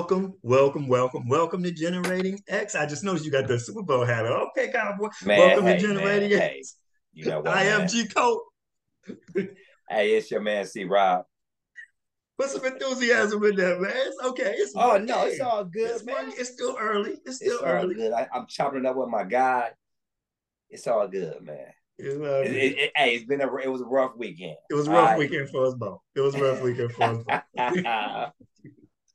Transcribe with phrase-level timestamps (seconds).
[0.00, 2.74] Welcome, welcome, welcome, welcome to Generating X.
[2.74, 4.24] I just noticed you got the Super Bowl hat.
[4.24, 4.48] on.
[4.56, 5.10] Okay, cowboy.
[5.26, 6.42] Man, welcome hey, to Generating man, X.
[6.42, 6.62] hey,
[7.12, 8.44] you know what, I am Cope.
[9.90, 11.26] Hey, it's your man C Rob.
[12.38, 13.92] Put some enthusiasm in there, man.
[13.94, 14.54] It's okay.
[14.56, 15.12] It's Oh Monday.
[15.12, 16.32] no, it's all good, It's, man.
[16.34, 17.18] It's still early.
[17.26, 17.94] It's still It's early.
[17.94, 18.12] good.
[18.14, 19.68] I, I'm chopping it up with my guy.
[20.70, 21.66] It's all good, man.
[21.98, 22.56] It's all It, good.
[22.56, 24.56] it- it- hey, it's been a it was a rough weekend.
[24.70, 25.18] It was a rough right.
[25.18, 26.00] weekend for us both.
[26.14, 28.32] It was a rough weekend for us both.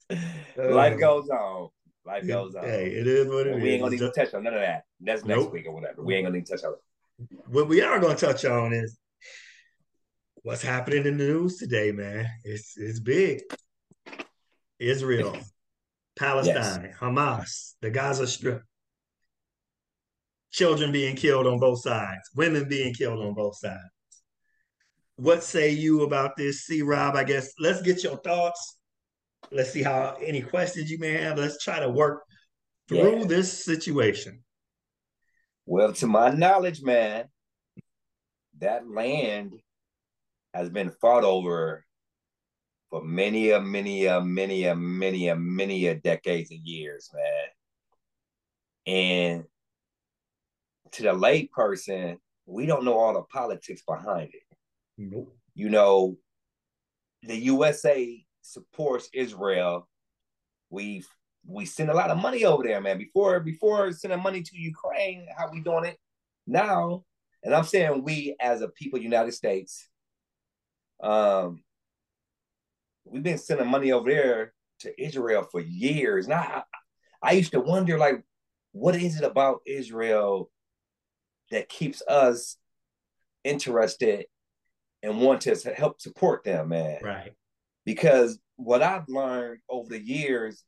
[0.57, 1.69] Life uh, goes on.
[2.05, 2.63] Life goes on.
[2.63, 3.63] Hey, it is what it And is.
[3.63, 4.83] we ain't gonna even touch on none of that.
[4.99, 5.53] That's next Nope.
[5.53, 6.03] week or whatever.
[6.03, 7.39] We ain't gonna even touch on it.
[7.47, 8.99] what we are to touch on is
[10.43, 12.27] what's happening in the news today, man.
[12.43, 13.41] It's it's big.
[14.79, 15.37] Israel,
[16.17, 18.61] Palestine, Hamas, the Gaza Strip.
[20.51, 23.79] Children being killed on both sides, women being killed on both sides.
[25.17, 26.81] What say you about this, C.
[26.81, 27.15] Rob?
[27.15, 28.74] I guess let's get your thoughts.
[29.51, 31.37] Let's see how any questions you may have.
[31.37, 32.23] Let's try to work
[32.87, 33.25] through Yeah.
[33.25, 34.43] this situation.
[35.65, 37.29] Well, to my knowledge, man,
[38.59, 39.53] that land
[40.53, 41.85] has been fought over
[42.89, 47.47] for many a many a many a many a many a decades and years, man.
[48.87, 49.43] And
[50.91, 54.43] to the lay person, we don't know all the politics behind it.
[54.97, 55.35] Nope.
[55.55, 56.17] You know,
[57.23, 59.87] the USA supports Israel.
[60.69, 61.07] We've
[61.47, 62.97] we send a lot of money over there, man.
[62.97, 65.97] Before before sending money to Ukraine, how we doing it
[66.47, 67.03] now?
[67.43, 69.87] And I'm saying we as a people, United States,
[71.01, 71.63] um,
[73.03, 76.27] we've been sending money over there to Israel for years.
[76.27, 76.63] Now
[77.21, 78.23] I, I used to wonder, like,
[78.71, 80.49] what is it about Israel
[81.51, 82.57] that keeps us
[83.43, 84.25] interested
[85.03, 86.99] and want to help support them, man?
[87.03, 87.33] Right.
[87.85, 90.63] because what I've learned over the years,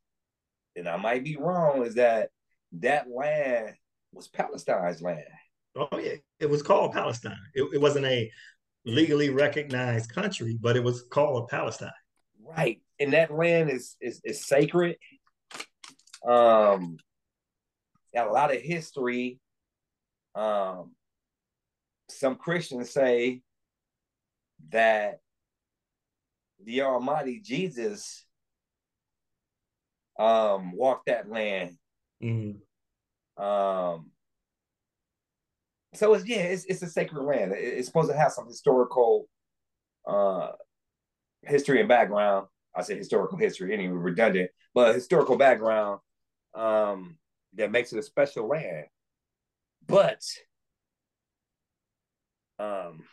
[0.76, 2.30] and I might be wrong, is that
[2.74, 3.76] that land
[4.12, 5.24] was Palestine's land.
[5.76, 7.38] Oh yeah, it was called Palestine.
[7.54, 8.32] It, it wasn't a
[8.86, 11.92] legally recognized country, but it was called Palestine.
[12.42, 12.82] Right.
[13.00, 14.98] And that land is is, is sacred.
[16.28, 16.98] Um
[18.14, 19.40] got a lot of history.
[20.36, 20.94] Um
[22.10, 23.42] some Christians say
[24.70, 25.20] that
[26.64, 28.26] the Almighty Jesus
[30.20, 31.78] um walked that land
[32.24, 32.60] Mhm.
[33.38, 34.10] Um,
[35.94, 37.52] so it's yeah, it's it's a sacred land.
[37.52, 39.30] It- it's supposed to have some historical
[40.08, 40.54] uh
[41.44, 42.48] history and background.
[42.76, 46.00] I say historical history, anyway, redundant, but historical background
[46.56, 47.18] um
[47.54, 48.88] that makes it a special land.
[49.86, 50.22] But
[52.58, 53.04] um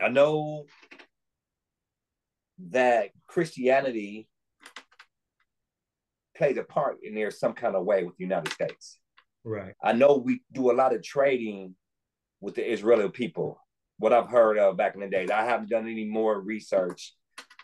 [0.00, 0.66] I know
[2.70, 4.28] that Christianity
[6.36, 8.98] plays a part in there some kind of way with the United States.
[9.44, 9.74] Right.
[9.82, 11.74] I know we do a lot of trading
[12.40, 13.60] with the Israeli people.
[13.98, 17.14] What I've heard of back in the days, I haven't done any more research.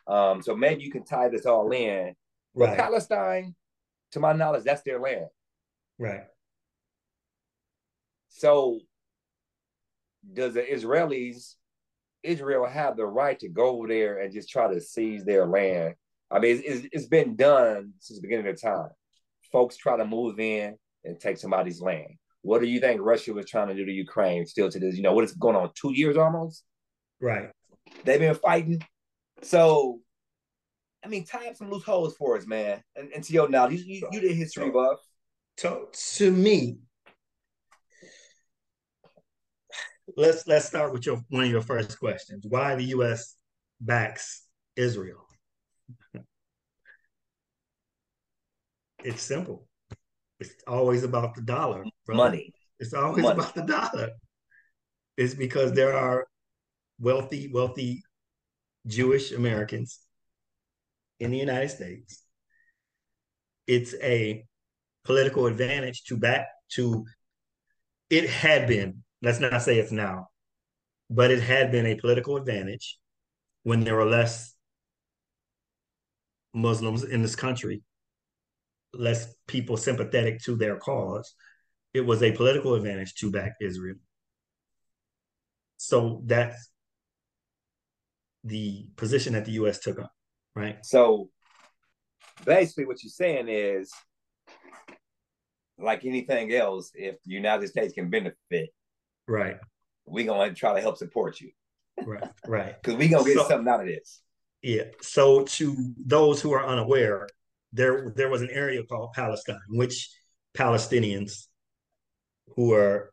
[0.06, 2.14] Um, so maybe you can tie this all in.
[2.54, 2.78] But Right.
[2.78, 3.54] Palestine,
[4.12, 5.26] to my knowledge, that's their land.
[5.98, 6.24] Right.
[8.28, 8.80] So
[10.32, 11.54] does the Israelis,
[12.22, 15.94] Israel have the right to go over there and just try to seize their land?
[16.30, 18.90] I mean, it's, it's, it's been done since the beginning of time.
[19.50, 22.14] Folks try to move in and take somebody's land.
[22.42, 24.96] What do you think Russia was trying to do to Ukraine still to this?
[24.96, 25.70] You know, what is going on?
[25.74, 26.64] Two years almost?
[27.20, 27.50] Right.
[28.04, 28.80] They've been fighting.
[29.42, 30.00] So,
[31.04, 32.82] I mean, tie up some loose holes for us, man.
[32.96, 34.98] And, and to your knowledge, you, you, you the history buff.
[35.56, 36.78] So to me,
[40.16, 42.44] let's let's start with your one of your first questions.
[42.48, 43.36] Why the U.S.
[43.80, 44.44] backs
[44.76, 45.26] Israel?
[49.02, 49.66] It's simple.
[50.40, 52.16] It's always about the dollar, brother.
[52.16, 52.54] Money.
[52.78, 53.38] It's always Money.
[53.38, 54.10] about the dollar.
[55.16, 56.26] It's because there are
[56.98, 58.02] wealthy, wealthy
[58.86, 60.00] Jewish Americans
[61.18, 62.22] in the United States.
[63.66, 64.44] It's a
[65.04, 67.04] political advantage to back to
[68.08, 70.28] it had been, let's not say it's now,
[71.08, 72.98] but it had been a political advantage
[73.62, 74.54] when there were less
[76.54, 77.82] Muslims in this country,
[78.92, 81.34] less people sympathetic to their cause.
[81.92, 83.96] It was a political advantage to back Israel.
[85.76, 86.70] So that's
[88.44, 90.12] the position that the US took up,
[90.54, 90.84] right?
[90.84, 91.30] So
[92.44, 93.92] basically, what you're saying is,
[95.78, 98.70] like anything else, if the United States can benefit,
[99.30, 99.58] Right,
[100.06, 101.50] we're gonna try to help support you
[102.04, 102.74] right, right.
[102.82, 104.22] because we're gonna get So- something out of this.
[104.62, 104.84] Yeah.
[105.00, 107.28] So to those who are unaware,
[107.72, 110.10] there there was an area called Palestine, which
[110.54, 111.46] Palestinians
[112.56, 113.12] who are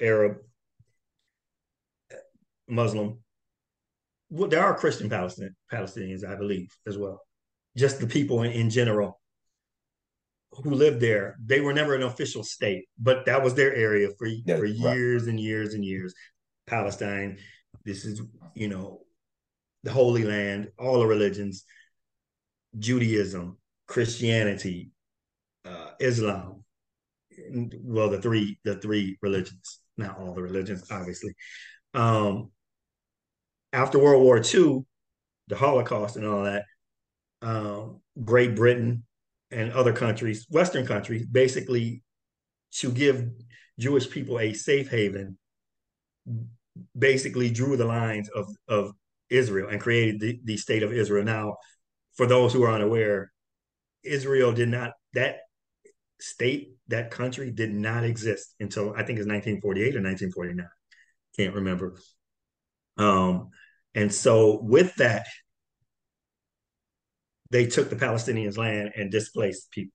[0.00, 0.38] Arab,
[2.10, 2.16] uh,
[2.66, 3.18] Muslim,
[4.30, 7.20] well, there are Christian Palestinian, Palestinians, I believe, as well.
[7.76, 9.19] Just the people in, in general
[10.52, 14.26] who lived there, they were never an official state, but that was their area for
[14.26, 15.30] yeah, for years right.
[15.30, 16.14] and years and years.
[16.66, 17.38] Palestine,
[17.84, 18.20] this is
[18.54, 19.00] you know
[19.84, 21.64] the Holy Land, all the religions,
[22.78, 24.90] Judaism, Christianity,
[25.64, 26.64] uh, Islam.
[27.82, 31.34] Well, the three the three religions, not all the religions, obviously.
[31.94, 32.50] Um,
[33.72, 34.84] after World War II,
[35.46, 36.64] the Holocaust and all that,
[37.40, 39.04] um, Great Britain
[39.50, 42.02] and other countries, Western countries, basically
[42.72, 43.28] to give
[43.78, 45.38] Jewish people a safe haven,
[46.96, 48.92] basically drew the lines of, of
[49.28, 51.24] Israel and created the, the state of Israel.
[51.24, 51.56] Now,
[52.14, 53.32] for those who are unaware,
[54.02, 55.38] Israel did not, that
[56.20, 60.66] state, that country did not exist until I think it's 1948 or 1949.
[61.36, 61.96] Can't remember.
[62.96, 63.50] Um,
[63.94, 65.26] and so with that,
[67.50, 69.92] they took the Palestinians' land and displaced people.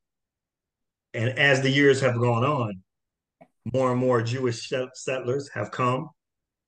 [1.13, 2.83] And as the years have gone on,
[3.73, 6.09] more and more Jewish settlers have come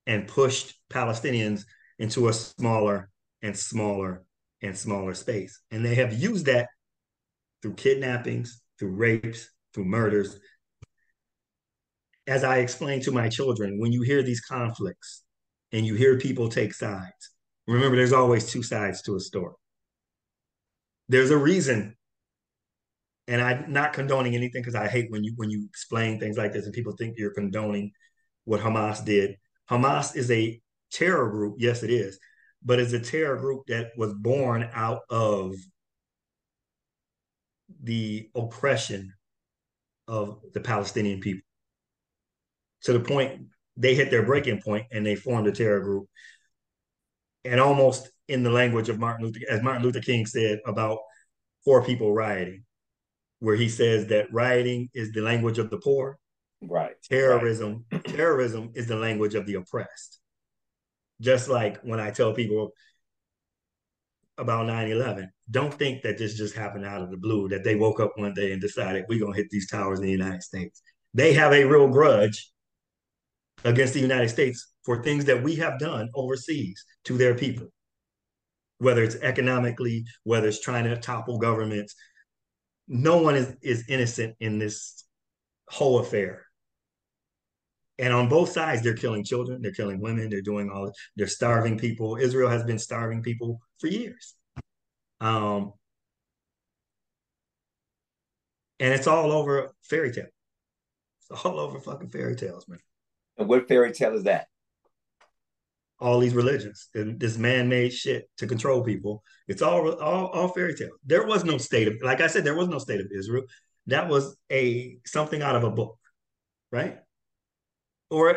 [0.05, 1.65] and pushed Palestinians
[1.99, 3.09] into a smaller
[3.41, 4.23] and smaller
[4.61, 5.59] and smaller space.
[5.69, 6.69] And they have used that
[7.61, 10.39] through kidnappings, through rapes, through murders.
[12.25, 15.23] As I explain to my children, when you hear these conflicts
[15.71, 17.31] and you hear people take sides,
[17.67, 19.53] remember there's always two sides to a story
[21.09, 21.95] there's a reason.
[23.29, 26.53] And i'm not condoning anything because i hate when you when you explain things like
[26.53, 27.91] this and people think you're condoning
[28.45, 29.35] what hamas did.
[29.69, 30.61] Hamas is a
[30.91, 31.55] terror group.
[31.59, 32.17] Yes it is.
[32.63, 35.55] But it's a terror group that was born out of
[37.83, 39.13] the oppression
[40.07, 41.43] of the palestinian people.
[42.83, 46.07] To the point they hit their breaking point and they formed a terror group
[47.45, 50.99] and almost in the language of Martin Luther, as Martin Luther King said about
[51.63, 52.63] poor people rioting,
[53.39, 56.17] where he says that rioting is the language of the poor.
[56.61, 56.95] Right.
[57.03, 58.03] Terrorism, right.
[58.05, 60.19] terrorism is the language of the oppressed.
[61.21, 62.71] Just like when I tell people
[64.37, 67.99] about 9-11, don't think that this just happened out of the blue, that they woke
[67.99, 70.81] up one day and decided we're gonna hit these towers in the United States.
[71.13, 72.51] They have a real grudge
[73.63, 77.67] against the United States for things that we have done overseas to their people
[78.79, 81.95] whether it's economically, whether it's trying to topple governments.
[82.87, 85.03] No one is, is innocent in this
[85.69, 86.45] whole affair.
[87.99, 91.79] And on both sides, they're killing children, they're killing women, they're doing all, they're starving
[91.79, 92.15] people.
[92.15, 94.35] Israel has been starving people for years.
[95.19, 95.73] Um,
[98.79, 100.27] and it's all over fairy tale.
[101.29, 102.79] It's all over fucking fairy tales, man.
[103.39, 104.47] And what fairy tale is that?
[105.99, 109.23] All these religions and this man-made shit to control people.
[109.47, 110.91] It's all all all fairy tale.
[111.05, 113.43] There was no state of like I said, there was no state of Israel.
[113.87, 115.97] That was a something out of a book,
[116.71, 116.99] right?
[118.09, 118.29] Or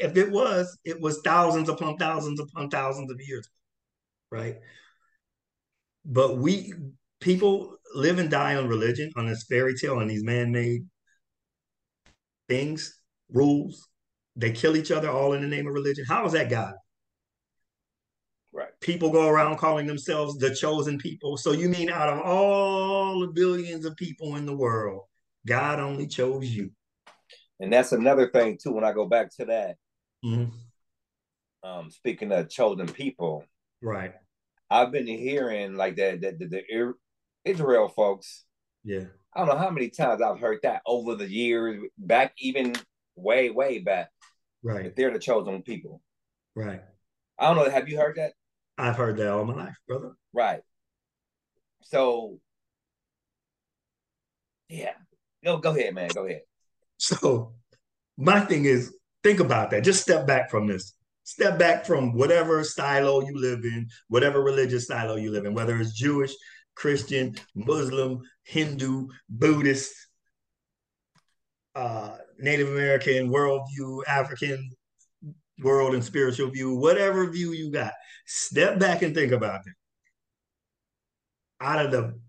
[0.00, 3.48] if it was, it was thousands upon thousands upon thousands of years,
[4.30, 4.56] right?
[6.04, 6.72] But we
[7.20, 10.82] people live and die on religion, on this fairy tale, on these man-made
[12.48, 12.98] things,
[13.30, 13.86] rules.
[14.34, 16.04] They kill each other all in the name of religion.
[16.08, 16.74] How is that God?
[18.82, 21.36] People go around calling themselves the chosen people.
[21.36, 25.04] So you mean out of all the billions of people in the world,
[25.46, 26.70] God only chose you.
[27.60, 28.72] And that's another thing too.
[28.72, 29.76] When I go back to that,
[30.24, 30.50] mm-hmm.
[31.68, 33.44] um, speaking of chosen people,
[33.80, 34.14] right?
[34.68, 36.94] I've been hearing like that the, the, the
[37.44, 38.44] Israel folks.
[38.84, 42.74] Yeah, I don't know how many times I've heard that over the years, back even
[43.14, 44.10] way way back.
[44.64, 46.02] Right, they're the chosen people.
[46.56, 46.82] Right.
[47.38, 47.70] I don't know.
[47.70, 48.32] Have you heard that?
[48.78, 50.12] I've heard that all my life, brother.
[50.32, 50.60] Right.
[51.82, 52.38] So,
[54.68, 54.92] yeah.
[55.42, 56.10] No, go ahead, man.
[56.14, 56.42] Go ahead.
[56.98, 57.54] So,
[58.16, 59.84] my thing is, think about that.
[59.84, 60.94] Just step back from this.
[61.24, 65.78] Step back from whatever silo you live in, whatever religious silo you live in, whether
[65.78, 66.32] it's Jewish,
[66.74, 69.94] Christian, Muslim, Hindu, Buddhist,
[71.74, 74.70] uh, Native American, worldview, African,
[75.62, 77.92] world and spiritual view, whatever view you got,
[78.26, 79.72] step back and think about it.
[81.60, 82.20] Out of the,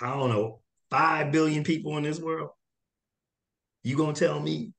[0.00, 0.60] I don't know,
[0.90, 2.50] five billion people in this world,
[3.82, 4.72] you gonna tell me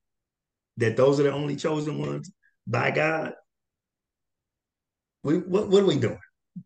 [0.77, 2.31] that those are the only chosen ones
[2.67, 3.33] by God?
[5.23, 6.19] We, what, what are we doing?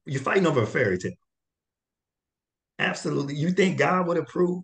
[0.05, 1.11] You're fighting over a fairy tale.
[2.79, 3.35] Absolutely.
[3.35, 4.63] You think God would approve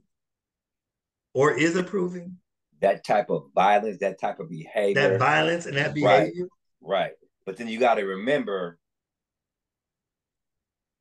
[1.33, 2.37] or is approving
[2.81, 6.43] that type of violence, that type of behavior, that violence and that behavior?
[6.43, 6.49] Right.
[6.83, 7.13] Right.
[7.45, 8.77] But then you got to remember,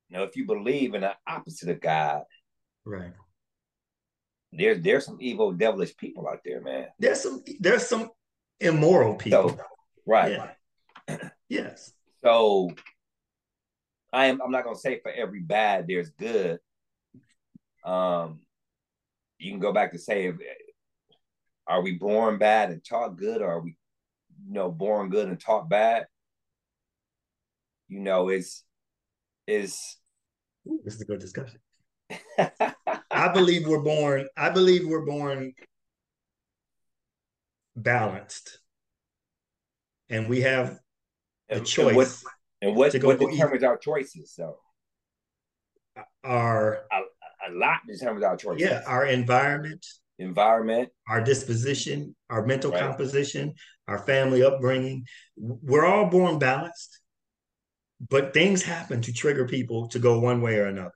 [0.08, 2.22] you know, if you believe in the opposite of God,
[2.84, 3.12] right.
[4.52, 6.88] There's there's some evil, devilish people out there, man.
[6.98, 8.10] There's some there's some
[8.60, 9.50] immoral people.
[9.50, 9.58] So,
[10.06, 10.38] right.
[11.08, 11.28] Yeah.
[11.48, 11.92] yes.
[12.22, 12.70] So
[14.12, 16.58] I am I'm not gonna say for every bad there's good.
[17.84, 18.40] Um
[19.38, 20.32] you can go back to say
[21.66, 23.76] are we born bad and taught good or are we
[24.46, 26.06] you know born good and taught bad?
[27.88, 28.64] You know, it's
[29.46, 29.80] is
[30.84, 31.60] this is a good discussion.
[33.10, 34.28] I believe we're born.
[34.36, 35.52] I believe we're born
[37.76, 38.58] balanced,
[40.08, 40.78] and we have
[41.50, 42.24] a and, choice.
[42.60, 44.32] And what, and what, what determines our choices?
[44.34, 44.56] So,
[46.24, 48.62] our a, a lot determines our choices.
[48.62, 49.84] Yeah, our environment,
[50.18, 52.80] environment, our disposition, our mental right.
[52.80, 53.54] composition,
[53.92, 55.04] our family upbringing.
[55.36, 57.00] We're all born balanced,
[58.08, 60.94] but things happen to trigger people to go one way or another.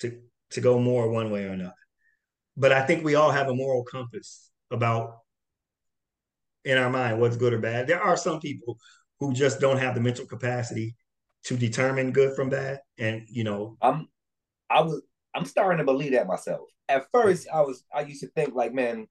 [0.00, 0.20] To
[0.50, 1.74] to go more one way or another.
[2.56, 5.18] But I think we all have a moral compass about
[6.64, 7.86] in our mind what's good or bad.
[7.86, 8.78] There are some people
[9.20, 10.96] who just don't have the mental capacity
[11.44, 12.80] to determine good from bad.
[12.98, 14.08] And you know, I'm
[14.68, 15.02] I was
[15.34, 16.68] I'm starting to believe that myself.
[16.88, 19.06] At first, I was I used to think like, man,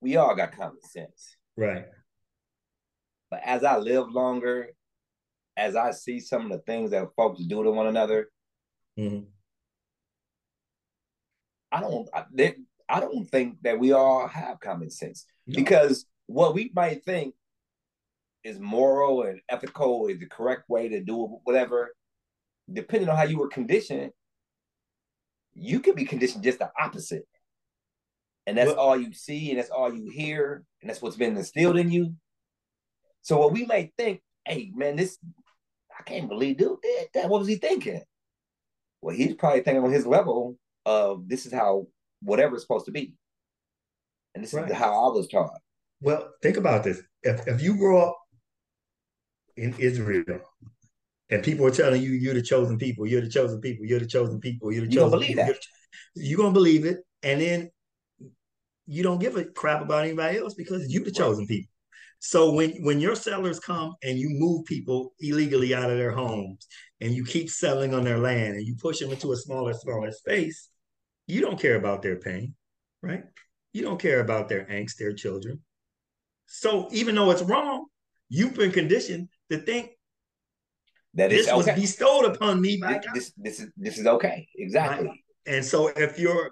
[0.00, 1.36] we all got common sense.
[1.56, 1.86] Right.
[3.30, 4.70] But as I live longer,
[5.56, 8.28] as I see some of the things that folks do to one another,
[8.98, 9.24] mm-hmm.
[11.72, 12.54] I don't I, they,
[12.88, 15.56] I don't think that we all have common sense no.
[15.56, 17.34] because what we might think
[18.44, 21.94] is moral and ethical is the correct way to do whatever,
[22.72, 24.12] depending on how you were conditioned,
[25.54, 27.26] you could be conditioned just the opposite.
[28.46, 31.36] And that's well, all you see, and that's all you hear, and that's what's been
[31.36, 32.14] instilled in you.
[33.22, 35.18] So what we might think, hey man, this
[35.98, 37.28] I can't believe dude did that.
[37.28, 38.02] What was he thinking?
[39.02, 41.88] Well, he's probably thinking on his level of this is how
[42.22, 43.14] whatever is supposed to be.
[44.36, 44.70] And this right.
[44.70, 45.58] is how I was taught.
[46.00, 47.02] Well, think about this.
[47.24, 48.16] If if you grow up
[49.56, 50.38] in Israel
[51.30, 54.06] and people are telling you you're the chosen people, you're the chosen people, you're the
[54.06, 55.58] chosen people, you're the you chosen believe people, that.
[56.14, 57.70] You're, gonna believe it, and then
[58.86, 61.70] you don't give a crap about anybody else because you're the chosen people.
[62.18, 66.66] So when when your sellers come and you move people illegally out of their homes
[67.00, 70.10] and you keep selling on their land and you push them into a smaller, smaller
[70.12, 70.70] space,
[71.26, 72.54] you don't care about their pain,
[73.02, 73.24] right?
[73.72, 75.60] You don't care about their angst, their children.
[76.46, 77.86] So even though it's wrong,
[78.28, 79.90] you've been conditioned to think
[81.14, 81.56] that this okay.
[81.56, 83.14] was bestowed upon me by this, God.
[83.14, 84.48] This, this is this is okay.
[84.56, 85.08] Exactly.
[85.08, 85.18] Right?
[85.46, 86.50] And so if you're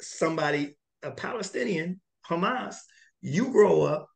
[0.00, 2.76] somebody, a Palestinian, Hamas,
[3.20, 4.08] you grow up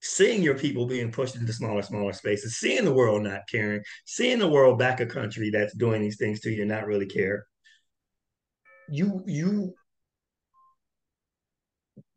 [0.00, 4.38] seeing your people being pushed into smaller, smaller spaces, seeing the world not caring, seeing
[4.38, 7.46] the world back a country that's doing these things to you and not really care.
[8.88, 9.74] You you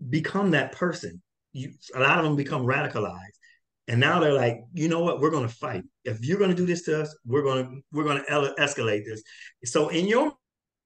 [0.10, 1.22] become that person.
[1.54, 3.38] You a lot of them become radicalized.
[3.88, 5.20] And now they're like, you know what?
[5.20, 5.84] We're going to fight.
[6.06, 9.04] If you're going to do this to us, we're going to we're going to escalate
[9.06, 9.22] this.
[9.66, 10.34] So in your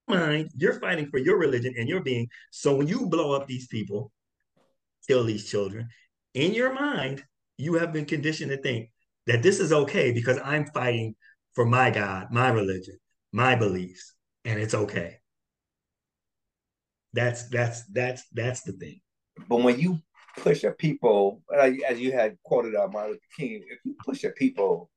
[0.07, 2.27] mind, you're fighting for your religion and your being.
[2.51, 4.11] So when you blow up these people,
[5.07, 5.89] kill these children,
[6.33, 7.23] in your mind,
[7.57, 8.89] you have been conditioned to think
[9.27, 11.15] that this is okay because I'm fighting
[11.53, 12.97] for my God, my religion,
[13.31, 15.17] my beliefs, and it's okay.
[17.13, 18.99] That's that's that's that's the thing.
[19.47, 19.99] But when you
[20.37, 24.31] push a people, as you had quoted uh, Martin Luther King, if you push a
[24.31, 24.89] people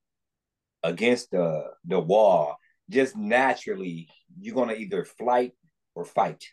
[0.83, 2.59] against the the wall,
[2.91, 4.09] just naturally
[4.41, 5.53] you're gonna either flight
[5.95, 6.45] or fight.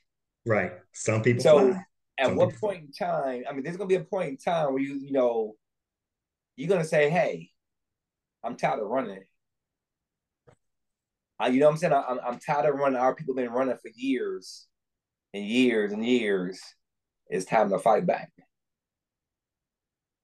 [0.46, 0.72] Right.
[0.94, 1.86] Some people so, fly
[2.18, 2.70] at Some what people.
[2.70, 3.44] point in time?
[3.50, 5.56] I mean, there's gonna be a point in time where you, you know,
[6.56, 7.52] you're gonna say, "Hey,
[8.44, 9.24] I'm tired of running."
[11.44, 11.94] You know what I'm saying?
[11.94, 12.98] I, am I'm tired of running.
[12.98, 14.68] Our people been running for years
[15.34, 16.62] and years and years.
[17.28, 18.32] It's time to fight back.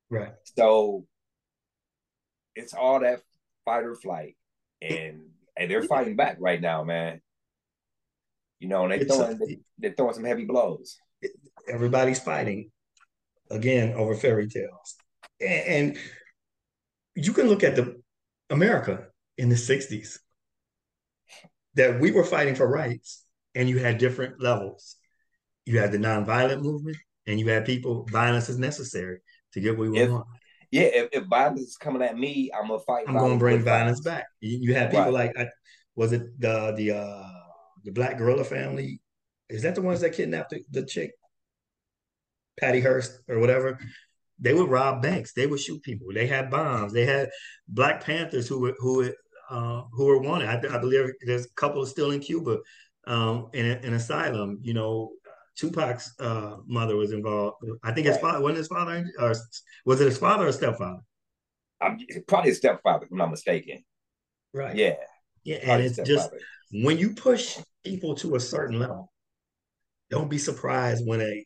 [0.10, 0.32] Right.
[0.56, 1.06] So
[2.56, 3.22] it's all that
[3.66, 4.38] fight or flight,
[4.82, 5.31] and
[5.62, 7.22] and they're fighting back right now, man.
[8.60, 10.98] You know, and they throwing a, they're throwing some heavy blows
[11.68, 12.72] everybody's fighting
[13.50, 14.96] again over fairy tales.
[15.40, 15.98] And, and
[17.16, 18.02] you can look at the
[18.50, 20.18] America in the 60s
[21.76, 23.26] that we were fighting for rights
[23.56, 24.98] and you had different levels.
[25.66, 29.20] You had the nonviolent movement and you had people, violence is necessary
[29.54, 30.26] to get what we if, want.
[30.72, 33.06] Yeah, if, if, violence is coming at me, I'm gonna fight.
[33.08, 34.28] I'm gonna bring violence, violence back.
[34.40, 35.14] You, you had people right.
[35.14, 35.48] like I,
[35.96, 37.28] was it the the uh
[37.84, 39.02] the Black Guerrilla family?
[39.50, 41.12] Is that the ones that kidnapped the, the chick,
[42.58, 43.80] Patty Hearst or whatever?
[44.40, 45.34] They would rob banks.
[45.34, 46.08] They would shoot people.
[46.14, 46.94] They had bombs.
[46.94, 47.30] They had
[47.68, 49.12] Black Panthers who were who
[49.50, 50.48] uh, who were wanted.
[50.48, 52.60] I, I, believe there's a couple still in Cuba
[53.06, 54.60] um, in an asylum.
[54.62, 55.12] You know,
[55.56, 57.58] Tupac's uh, mother was involved.
[57.84, 59.34] I think his father wasn't his father, or
[59.86, 61.02] was it his father or stepfather?
[61.82, 63.84] I'm probably a stepfather, if I'm not mistaken.
[64.54, 64.76] Right.
[64.76, 64.96] Yeah.
[65.44, 66.30] Yeah, and it's just
[66.72, 69.12] when you push people to a certain level,
[70.10, 71.46] don't be surprised when a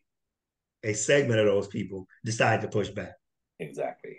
[0.84, 3.14] a segment of those people decide to push back.
[3.60, 4.18] Exactly.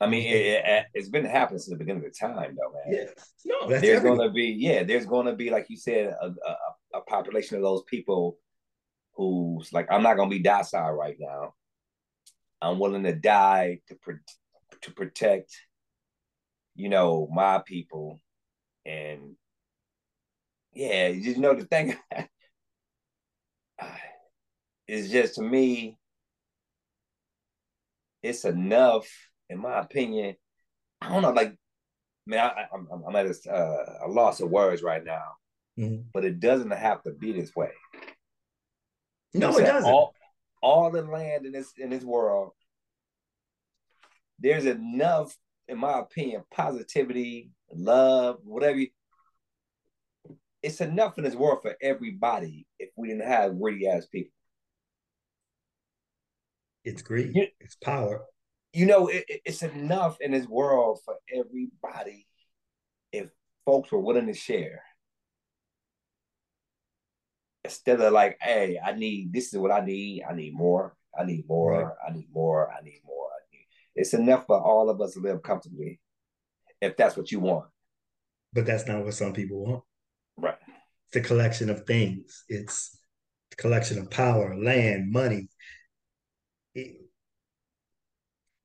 [0.00, 3.06] I mean, it, has it, been happening since the beginning of the time, though, man.
[3.06, 3.22] Yeah.
[3.46, 6.56] No, there's going to be, yeah, there's going to be, like you said, a, a,
[6.94, 8.38] a population of those people
[9.14, 11.54] who's like, I'm not to be docile right now.
[12.60, 13.96] I'm willing to die to
[14.82, 15.52] to protect,
[16.74, 18.20] you know, my people,
[18.84, 19.36] and
[20.72, 21.96] yeah, you just know the thing
[24.88, 25.98] is just to me,
[28.22, 29.08] it's enough,
[29.50, 30.36] in my opinion.
[31.00, 31.54] I don't know, like,
[32.26, 35.36] man, I, am I'm, I'm at a, uh, a loss of words right now,
[35.78, 36.02] mm-hmm.
[36.12, 37.70] but it doesn't have to be this way.
[39.32, 39.90] No, it doesn't.
[39.90, 40.14] All,
[40.62, 42.52] all the land in this in this world,
[44.38, 45.36] there's enough,
[45.68, 48.78] in my opinion, positivity, love, whatever.
[48.78, 48.88] You,
[50.62, 54.32] it's enough in this world for everybody if we didn't have greedy ass people.
[56.84, 57.32] It's greed.
[57.34, 58.22] You, it's power.
[58.72, 62.26] You know, it, it's enough in this world for everybody
[63.12, 63.28] if
[63.64, 64.82] folks were willing to share.
[67.64, 70.24] Instead of like, hey, I need this is what I need.
[70.28, 70.94] I need more.
[71.18, 71.84] I need more.
[71.84, 71.94] Right.
[72.08, 72.70] I need more.
[72.70, 73.28] I need more.
[73.28, 73.66] I need.
[73.94, 76.00] It's enough for all of us to live comfortably,
[76.80, 77.66] if that's what you want.
[78.52, 79.82] But that's not what some people want.
[80.36, 80.58] Right.
[81.08, 82.44] It's a collection of things.
[82.48, 82.98] It's
[83.52, 85.48] a collection of power, land, money,
[86.74, 87.00] it,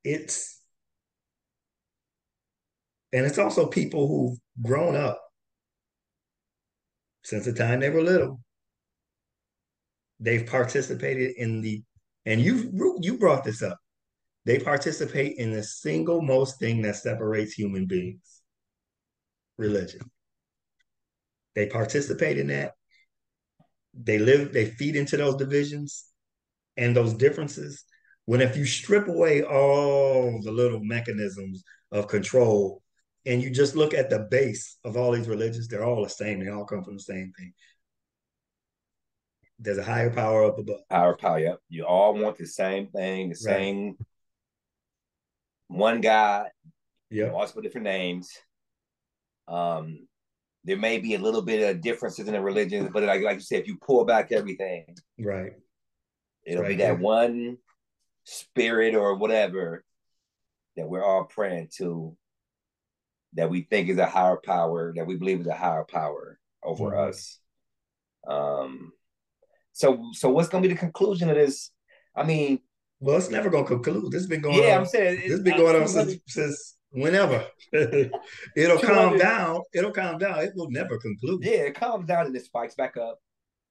[0.04, 0.62] it's
[3.14, 5.20] and it's also people who've grown up
[7.24, 8.40] since the time they were little.
[10.20, 11.84] They've participated in the
[12.26, 13.78] and you you brought this up.
[14.46, 18.42] They participate in the single most thing that separates human beings.
[19.58, 20.02] Religion.
[21.56, 22.74] They participate in that.
[23.94, 26.06] They live, they feed into those divisions
[26.78, 27.84] and those differences
[28.30, 32.84] when if you strip away all the little mechanisms of control
[33.26, 36.40] and you just look at the base of all these religions, they're all the same.
[36.40, 37.54] They all come from the same thing.
[39.60, 40.80] There's a higher power up above.
[40.90, 41.60] Higher power, yep.
[41.70, 43.56] You all want the same thing, the right.
[43.56, 43.98] same
[45.68, 46.48] one God.
[47.10, 47.32] Yeah.
[47.32, 48.32] Multiple different names.
[49.48, 50.08] Um,
[50.64, 53.42] there may be a little bit of differences in the religions, but like like you
[53.42, 55.54] said, if you pull back everything, right,
[56.46, 56.70] it'll right.
[56.70, 57.58] be that one
[58.26, 59.84] spirit or whatever
[60.76, 62.16] that we're all praying to
[63.34, 66.92] that we think is a higher power that we believe is a higher power over
[66.92, 67.10] mm-hmm.
[67.10, 67.40] us
[68.28, 68.92] um
[69.80, 71.72] so so what's gonna be the conclusion of this?
[72.14, 72.60] I mean
[73.00, 74.12] well it's never gonna conclude.
[74.12, 76.78] This has been going yeah on i'm saying this has been going on since since
[76.90, 77.46] whenever.
[78.58, 79.62] It'll calm down.
[79.74, 80.40] It'll calm down.
[80.40, 81.46] It will never conclude.
[81.46, 83.20] Yeah it calms down and it spikes back up.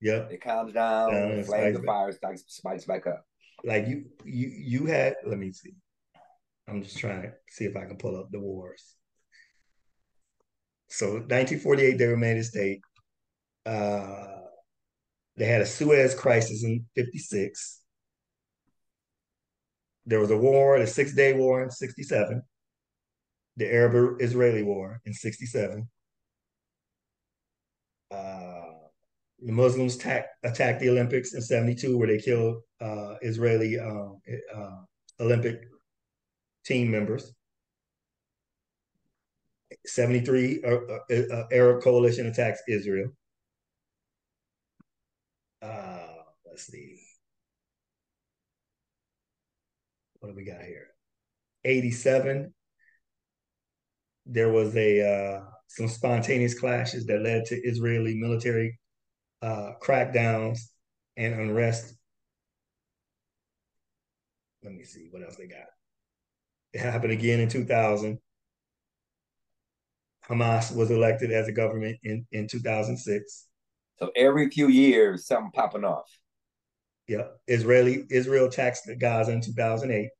[0.00, 0.24] Yeah.
[0.30, 3.26] It calms down, down the flames of fire spikes, spikes back up.
[3.62, 5.74] Like you you you had let me see.
[6.66, 8.94] I'm just trying to see if i can pull up the wars.
[10.88, 12.80] So 1948 they were made a state
[13.66, 14.37] uh
[15.38, 17.80] they had a suez crisis in 56
[20.06, 22.42] there was a war the six day war in 67
[23.56, 25.88] the arab israeli war in 67
[28.10, 28.58] uh
[29.40, 34.20] the Muslims attack, attacked the Olympics in 72, where they killed uh, Israeli um,
[34.54, 34.80] uh,
[35.20, 35.62] Olympic
[36.64, 37.32] team members.
[39.86, 43.10] 73, uh, uh, uh, Arab coalition attacks Israel.
[45.62, 46.06] Uh,
[46.58, 46.98] let's see.
[50.18, 50.88] What do we got here?
[51.64, 52.52] 87,
[54.26, 58.76] there was a some spontaneous clashes that led to Israeli military
[59.40, 60.58] uh, crackdowns
[61.16, 61.94] and unrest.
[64.64, 65.68] Let me see what else they got.
[66.72, 68.18] It happened again in 2000.
[70.28, 73.46] Hamas was elected as a government in, in 2006.
[74.00, 76.10] So every few years, something popping off.
[77.08, 80.10] Yeah, Israeli Israel taxed Gaza in 2008.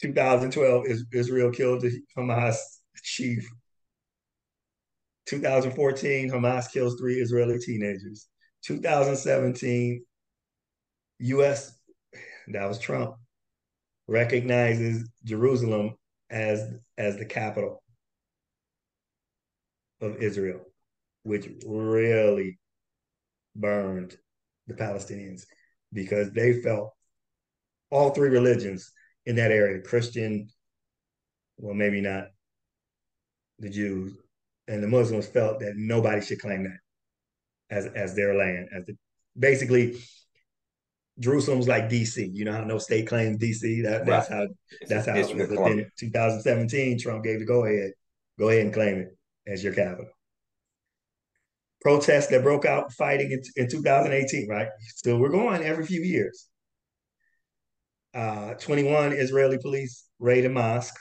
[0.00, 2.56] 2012, Israel killed the Hamas
[3.02, 3.48] chief.
[5.26, 8.28] 2014, Hamas kills three Israeli teenagers.
[8.64, 10.04] 2017,
[11.20, 11.78] U.S.
[12.48, 13.16] That was Trump
[14.08, 15.94] recognizes Jerusalem
[16.30, 17.82] as as the capital
[20.00, 20.60] of Israel,
[21.22, 22.57] which really
[23.58, 24.16] burned
[24.66, 25.44] the Palestinians
[25.92, 26.92] because they felt
[27.90, 28.92] all three religions
[29.26, 30.48] in that area Christian,
[31.58, 32.26] well, maybe not
[33.58, 34.16] the Jews,
[34.68, 36.78] and the Muslims felt that nobody should claim that
[37.74, 38.68] as, as their land.
[38.76, 38.96] As the,
[39.38, 39.98] basically,
[41.18, 42.30] Jerusalem's like DC.
[42.32, 43.82] You know how no state claims DC.
[43.82, 44.38] That, that's right.
[44.38, 44.46] how
[44.88, 45.48] that's how it was.
[45.48, 47.92] Then in 2017, Trump gave the go ahead.
[48.38, 50.06] Go ahead and claim it as your capital
[51.80, 54.68] protests that broke out fighting in, in 2018, right?
[54.96, 56.46] So we're going every few years.
[58.14, 60.98] Uh, 21 Israeli police raid a mosque.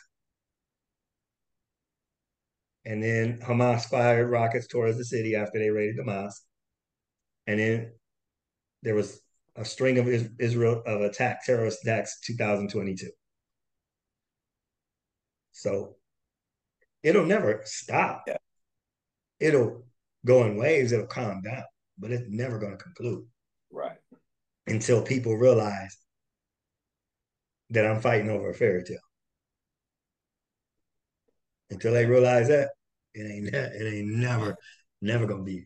[2.85, 6.41] And then Hamas fired rockets towards the city after they raided the mosque.
[7.45, 7.91] And then
[8.83, 9.19] there was
[9.55, 10.07] a string of
[10.39, 13.09] Israel of attack, terrorist attacks, 2022.
[15.51, 15.95] So
[17.01, 18.23] it'll never stop.
[18.27, 18.37] Yeah.
[19.39, 19.85] It'll
[20.25, 21.63] go in waves, it'll calm down,
[21.97, 23.25] but it's never going to conclude.
[23.71, 23.97] Right.
[24.67, 25.97] Until people realize
[27.69, 28.97] that I'm fighting over a fairy tale.
[31.69, 32.69] Until they realize that,
[33.13, 34.55] it ain't it ain't never,
[35.01, 35.65] never gonna be.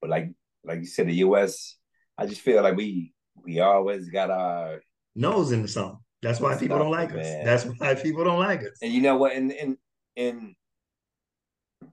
[0.00, 0.30] But like
[0.64, 1.76] like you said, the US,
[2.18, 3.12] I just feel like we
[3.44, 4.80] we always got our
[5.14, 5.98] nose in the something.
[6.22, 7.18] That's why people don't like man.
[7.18, 7.44] us.
[7.44, 8.78] That's why people don't like us.
[8.82, 9.32] And you know what?
[9.32, 9.76] And and
[10.16, 10.54] and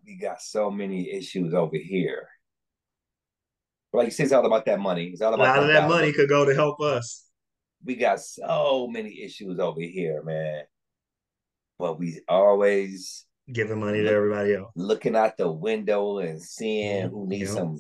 [0.06, 2.28] we got so many issues over here.
[3.94, 5.06] Like you said, it's all about that money.
[5.06, 7.26] It's all about a lot of that money could go to help us.
[7.84, 10.64] We got so many issues over here, man.
[11.80, 14.72] But we always giving money to everybody else.
[14.76, 17.80] Looking out the window and seeing who needs some.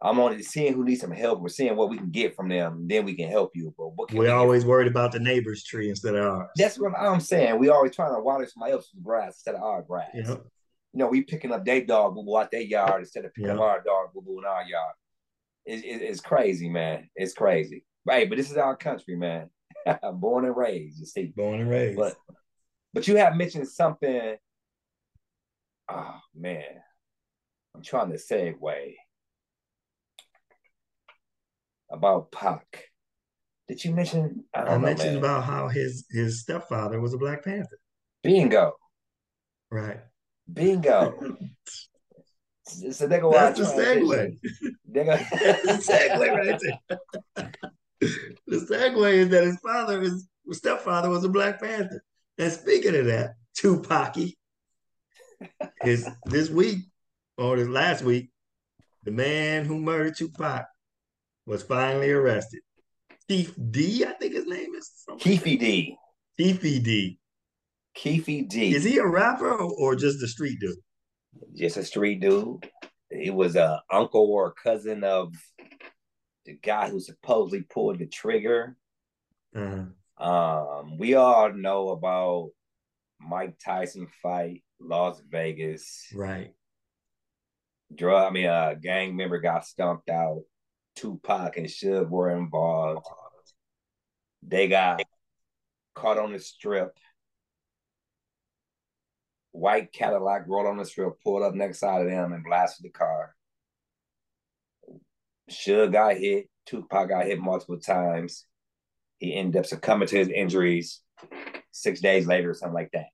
[0.00, 1.40] I'm only seeing who needs some help.
[1.40, 2.86] We're seeing what we can get from them.
[2.86, 3.74] Then we can help you.
[3.76, 6.50] But what we're we always worried about the neighbor's tree instead of ours.
[6.56, 7.58] That's what I'm saying.
[7.58, 10.10] We always trying to water somebody else's grass instead of our grass.
[10.14, 10.44] Yep
[10.92, 13.48] you know, we picking up their dog boo boo out their yard instead of picking
[13.48, 13.54] yeah.
[13.54, 14.94] up our dog boo boo in our yard.
[15.66, 17.08] It, it, it's crazy, man.
[17.14, 17.84] It's crazy.
[18.06, 19.50] Right, but this is our country, man.
[20.14, 21.32] Born and raised, you see.
[21.36, 21.98] Born and raised.
[21.98, 22.16] But
[22.94, 24.36] but you have mentioned something.
[25.90, 26.64] Oh man,
[27.74, 28.94] I'm trying to segue
[31.90, 32.84] about Pac.
[33.68, 34.44] Did you mention?
[34.54, 35.18] I, I know, mentioned man.
[35.18, 37.78] about how his his stepfather was a Black Panther.
[38.22, 38.72] Bingo.
[39.70, 40.00] Right.
[40.52, 41.36] Bingo.
[42.64, 44.38] so they go That's the segue.
[44.88, 47.50] They go- That's the segue right there.
[48.46, 52.02] the segue is that his father, his stepfather, was a Black Panther.
[52.38, 54.16] And speaking of that, Tupac
[55.84, 56.78] is this week
[57.36, 58.30] or this last week,
[59.04, 60.66] the man who murdered Tupac
[61.46, 62.60] was finally arrested.
[63.28, 64.90] Keith D, I think his name is.
[65.18, 65.96] Keefy D.
[66.38, 67.18] Keefy D.
[67.98, 68.74] Keefe D.
[68.76, 70.76] Is he a rapper or just a street dude?
[71.56, 72.70] Just a street dude.
[73.10, 75.34] He was a uncle or a cousin of
[76.46, 78.76] the guy who supposedly pulled the trigger.
[79.54, 79.86] Uh-huh.
[80.24, 82.50] Um, we all know about
[83.20, 86.06] Mike Tyson fight, Las Vegas.
[86.14, 86.52] Right.
[87.92, 90.42] Drug, I mean, a gang member got stumped out.
[90.94, 93.06] Tupac and Suge were involved.
[94.42, 95.02] They got
[95.94, 96.96] caught on the strip
[99.58, 102.90] white Cadillac rolled on the strip, pulled up next side of them, and blasted the
[102.90, 103.34] car.
[105.50, 106.48] Suge got hit.
[106.66, 108.44] Tupac got hit multiple times.
[109.18, 111.00] He ended up succumbing to his injuries
[111.70, 113.06] six days later, or something like that.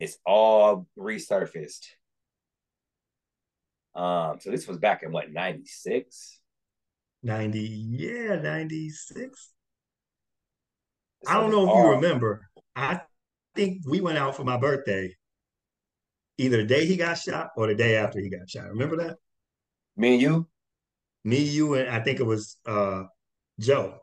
[0.00, 1.86] It's all resurfaced.
[3.94, 6.40] Um, so this was back in what, 96?
[7.22, 9.52] 90, yeah, 96.
[11.24, 12.48] So I don't know if all, you remember.
[12.74, 13.00] I
[13.56, 15.14] think we went out for my birthday
[16.38, 18.68] either the day he got shot or the day after he got shot.
[18.68, 19.16] Remember that?
[19.96, 20.46] Me and you?
[21.24, 23.04] Me, you, and I think it was uh
[23.58, 24.00] Joe.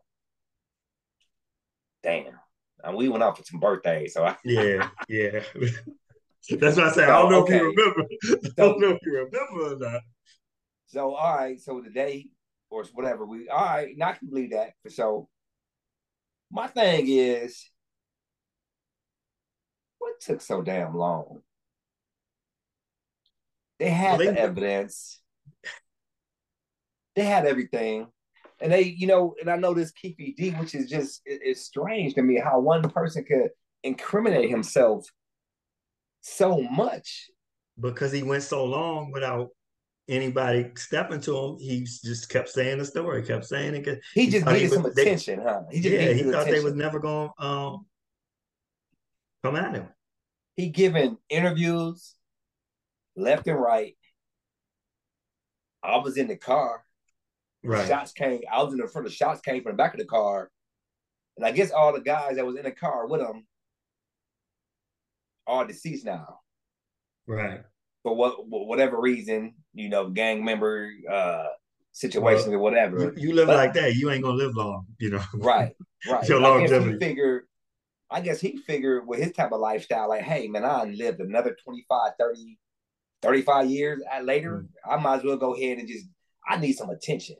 [2.01, 2.39] Damn.
[2.83, 5.39] And we went out for some birthdays, so I Yeah, yeah.
[6.49, 7.09] That's what I said.
[7.09, 7.55] I don't know okay.
[7.55, 8.03] if you remember.
[8.57, 10.01] I don't know if you remember or not.
[10.87, 12.27] So all right, so the day
[12.69, 15.27] or whatever we all right, not can believe that for sure.
[16.51, 17.69] My thing is
[20.03, 21.41] what took so damn long?
[23.79, 25.19] They had the evidence.
[27.15, 28.07] They had everything.
[28.59, 31.61] And they, you know, and I know this Keefe D, which is just it, it's
[31.61, 33.49] strange to me how one person could
[33.83, 35.05] incriminate himself
[36.21, 37.29] so much
[37.79, 39.49] because he went so long without
[40.07, 41.57] anybody stepping to him.
[41.59, 43.99] He just kept saying the story, kept saying it.
[44.13, 45.61] He, he just needed some attention, they, huh?
[45.71, 46.53] He just yeah, he thought attention.
[46.53, 47.85] they was never going to um,
[49.43, 49.87] come at him.
[50.55, 52.15] He given interviews
[53.15, 53.95] left and right.
[55.83, 56.83] I was in the car.
[57.63, 57.87] Right.
[57.87, 58.41] Shots came.
[58.51, 59.07] I was in the front.
[59.07, 60.51] The shots came from the back of the car,
[61.37, 63.45] and I guess all the guys that was in the car with him
[65.47, 66.39] are deceased now.
[67.25, 67.61] Right.
[68.03, 71.47] For what whatever reason, you know, gang member uh
[71.93, 73.13] situations well, or whatever.
[73.15, 75.23] You, you live but, like that, you ain't gonna live long, you know.
[75.33, 75.73] Right.
[76.05, 76.27] Right.
[76.27, 76.97] Your longevity.
[76.97, 77.39] Guess he
[78.13, 81.57] I guess he figured with his type of lifestyle, like, hey man, I lived another
[81.63, 82.59] 25, 30,
[83.23, 84.67] 35 years later.
[84.85, 84.91] Mm-hmm.
[84.91, 86.05] I might as well go ahead and just
[86.47, 87.37] I need some attention.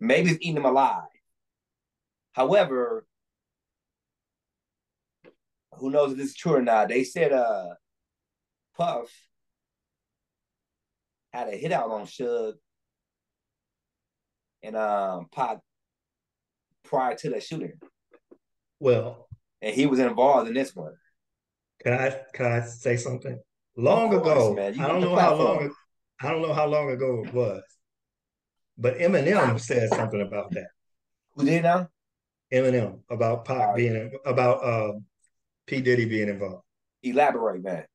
[0.00, 1.04] Maybe it's eating him alive.
[2.32, 3.06] However,
[5.76, 6.88] who knows if this is true or not?
[6.88, 7.74] They said uh
[8.76, 9.08] Puff
[11.32, 12.54] had a hit out on Suge
[14.64, 15.58] and um Pac
[16.82, 17.78] prior to the shooting.
[18.80, 19.28] Well,
[19.62, 20.94] and he was involved in this one.
[21.82, 23.40] Can I can I say something?
[23.76, 24.78] Long course, ago, man.
[24.78, 25.72] I don't know how long.
[26.20, 27.62] I don't know how long ago it was,
[28.76, 30.68] but Eminem said something about that.
[31.34, 31.88] Who did now?
[32.52, 33.76] Eminem about Pop right.
[33.76, 34.92] being about uh,
[35.66, 36.64] P Diddy being involved.
[37.02, 37.86] Elaborate, man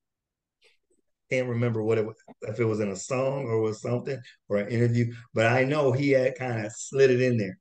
[1.30, 4.58] can't remember what it was, if it was in a song or was something or
[4.58, 7.58] an interview, but I know he had kind of slid it in there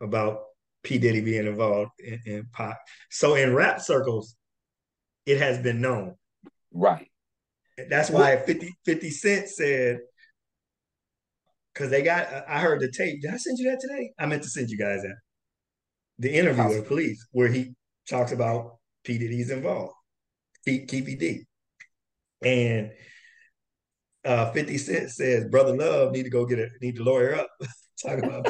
[0.00, 0.42] about
[0.82, 0.98] P.
[0.98, 2.76] Diddy being involved in, in Pac.
[3.10, 4.34] So in rap circles,
[5.26, 6.14] it has been known.
[6.72, 7.08] Right.
[7.88, 9.98] That's why 50, 50 Cent said,
[11.72, 13.22] because they got, I heard the tape.
[13.22, 14.12] Did I send you that today?
[14.18, 15.16] I meant to send you guys that.
[16.18, 17.74] The interview with police where he
[18.08, 19.16] talks about P.
[19.16, 19.94] Diddy's involved,
[20.66, 21.44] Keefe D.
[22.42, 22.90] And
[24.24, 27.48] uh, 50 Cent says, Brother Love need to go get a need to lawyer up.
[28.04, 28.46] Talk about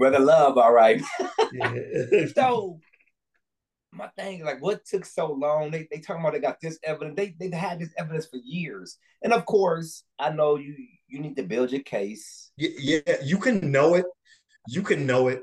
[0.00, 1.02] Brother Love, all right.
[2.34, 2.80] so
[3.92, 5.70] my thing, like what took so long?
[5.70, 7.16] They they talking about they got this evidence.
[7.16, 8.96] They they had this evidence for years.
[9.22, 10.74] And of course, I know you
[11.06, 12.50] you need to build your case.
[12.56, 14.06] Yeah, yeah you can know it.
[14.68, 15.42] You can know it.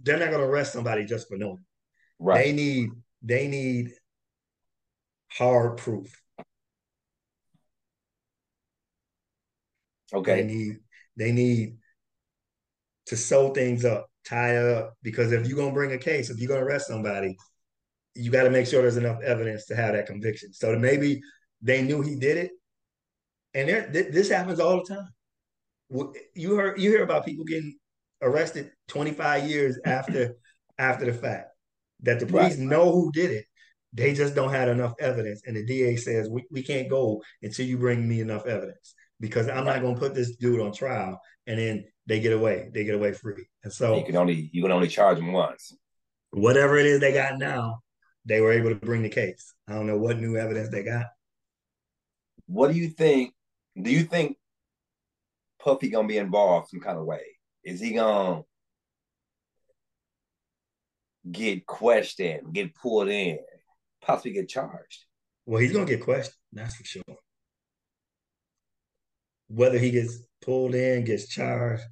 [0.00, 1.64] They're not gonna arrest somebody just for knowing.
[2.20, 2.44] Right.
[2.44, 3.94] They need they need
[5.28, 6.22] hard proof.
[10.14, 10.42] Okay.
[10.42, 10.76] They need
[11.16, 11.78] they need
[13.06, 16.48] to sew things up, tie up, because if you're gonna bring a case, if you're
[16.48, 17.36] gonna arrest somebody,
[18.14, 20.52] you got to make sure there's enough evidence to have that conviction.
[20.52, 21.20] So maybe
[21.62, 22.50] they knew he did it,
[23.54, 25.08] and there th- this happens all the time.
[26.34, 27.74] You heard you hear about people getting
[28.20, 30.36] arrested 25 years after
[30.78, 31.48] after the fact
[32.00, 32.66] that the police right.
[32.66, 33.46] know who did it
[33.92, 35.42] they just don't have enough evidence.
[35.46, 39.48] And the DA says, we, we can't go until you bring me enough evidence because
[39.48, 41.20] I'm not going to put this dude on trial.
[41.46, 42.70] And then they get away.
[42.72, 43.46] They get away free.
[43.64, 45.76] And so you can only you can only charge them once.
[46.30, 47.80] Whatever it is they got now,
[48.24, 49.54] they were able to bring the case.
[49.68, 51.06] I don't know what new evidence they got.
[52.46, 53.34] What do you think?
[53.80, 54.36] Do you think
[55.62, 57.22] Puffy gonna be involved some kind of way?
[57.64, 58.42] Is he gonna
[61.30, 63.38] get questioned, get pulled in?
[64.02, 65.04] possibly get charged.
[65.46, 66.36] Well, he's going to get questioned.
[66.52, 67.02] That's for sure.
[69.54, 71.82] Whether he gets pulled in, gets charged,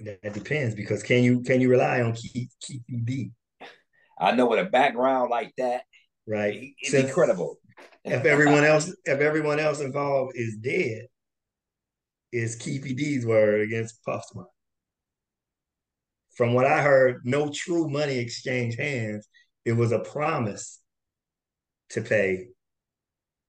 [0.00, 0.74] that depends.
[0.74, 3.32] Because can you can you rely on Keith Keith D?
[4.18, 5.82] I know with a background like that,
[6.26, 6.72] right?
[6.80, 7.58] It's Since incredible.
[8.04, 11.06] if everyone else if everyone else involved is dead,
[12.32, 14.48] is Keefe D's word against Puff Smart.
[16.34, 19.26] From what I heard, no true money exchange hands
[19.64, 20.80] it was a promise
[21.90, 22.48] to pay,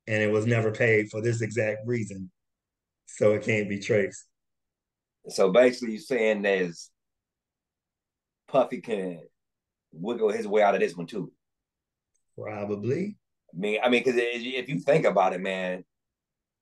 [0.07, 2.31] and it was never paid for this exact reason.
[3.07, 4.25] So it can't be traced.
[5.29, 6.89] So basically, you're saying there's
[8.47, 9.21] Puffy can
[9.91, 11.31] wiggle his way out of this one too.
[12.37, 13.17] Probably.
[13.53, 15.83] I mean, I mean, because if you think about it, man,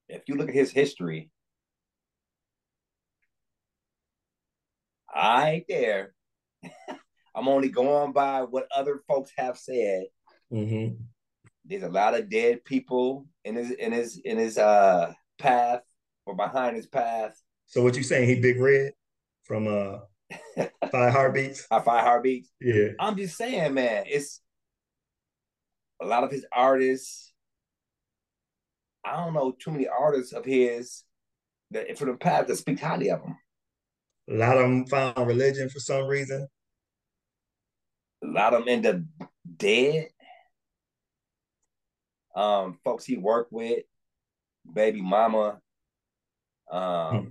[0.08, 1.30] if you look at his history,
[5.12, 6.14] I ain't there.
[7.34, 10.04] I'm only going by what other folks have said.
[10.52, 11.02] Mm-hmm.
[11.70, 15.82] There's a lot of dead people in his in his in his uh path
[16.26, 17.40] or behind his path.
[17.66, 18.28] So what you saying?
[18.28, 18.90] He big red
[19.44, 19.98] from uh
[20.90, 21.68] Five Heartbeats.
[21.70, 22.50] Uh, Five Heartbeats.
[22.60, 22.88] Yeah.
[22.98, 24.02] I'm just saying, man.
[24.06, 24.40] It's
[26.02, 27.32] a lot of his artists.
[29.04, 31.04] I don't know too many artists of his
[31.70, 33.36] that for the past that speak highly of him.
[34.28, 36.48] A lot of them found religion for some reason.
[38.24, 38.96] A lot of them end up
[39.56, 40.08] dead.
[42.34, 43.84] Um, folks he worked with,
[44.72, 45.60] baby mama.
[46.70, 47.26] Um, hmm.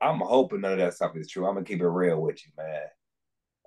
[0.00, 1.46] I'm hoping none of that stuff is true.
[1.46, 2.86] I'm gonna keep it real with you, man.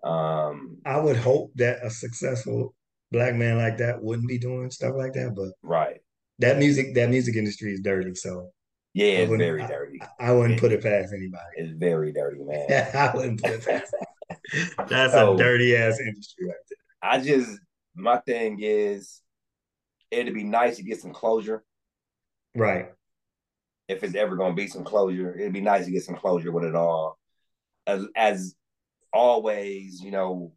[0.04, 2.74] Um, I would hope that a successful
[3.12, 6.00] black man like that wouldn't be doing stuff like that, but right,
[6.40, 8.16] that music that music industry is dirty.
[8.16, 8.52] So
[8.94, 10.00] yeah, it's very dirty.
[10.02, 11.44] I, I wouldn't it, put it past anybody.
[11.56, 12.68] It's very dirty, man.
[12.96, 13.94] I wouldn't put it past.
[14.90, 17.12] That's so, a dirty ass industry right there.
[17.12, 17.60] I just
[17.96, 19.22] my thing is
[20.12, 21.64] it'd be nice to get some closure.
[22.54, 22.92] Right.
[23.88, 26.66] If it's ever gonna be some closure, it'd be nice to get some closure with
[26.66, 27.18] it all.
[27.88, 28.56] As as
[29.12, 30.54] always, you know,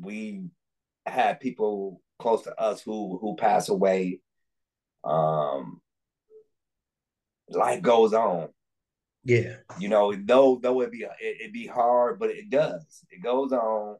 [0.00, 0.44] we
[1.04, 4.20] had people close to us who who pass away.
[5.04, 5.80] Um
[7.48, 8.48] life goes on.
[9.24, 9.56] Yeah.
[9.78, 13.04] You know, though though it be it, it be hard, but it does.
[13.10, 13.96] It goes on.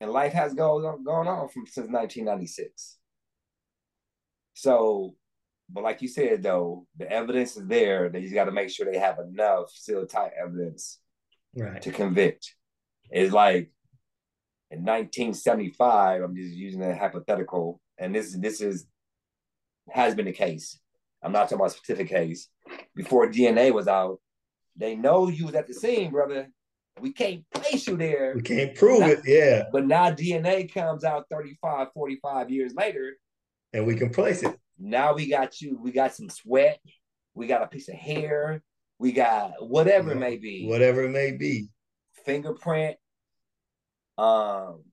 [0.00, 2.98] And life has on gone on from since 1996.
[4.54, 5.14] So,
[5.70, 8.08] but like you said though, the evidence is there.
[8.08, 10.98] They just got to make sure they have enough still tight evidence
[11.56, 11.80] right.
[11.82, 12.54] to convict.
[13.10, 13.70] It's like
[14.70, 18.86] in 1975, I'm just using a hypothetical, and this this is
[19.90, 20.78] has been the case.
[21.22, 22.48] I'm not talking about a specific case.
[22.94, 24.18] Before DNA was out,
[24.76, 26.48] they know you was at the scene, brother.
[27.00, 28.32] We can't place you there.
[28.34, 29.64] We can't prove now, it, yeah.
[29.72, 33.16] But now DNA comes out 35, 45 years later.
[33.72, 34.56] And we can place it.
[34.78, 36.80] Now we got you, we got some sweat,
[37.34, 38.62] we got a piece of hair,
[38.98, 40.66] we got whatever yeah, it may be.
[40.66, 41.68] Whatever it may be.
[42.24, 42.96] Fingerprint.
[44.18, 44.84] Um,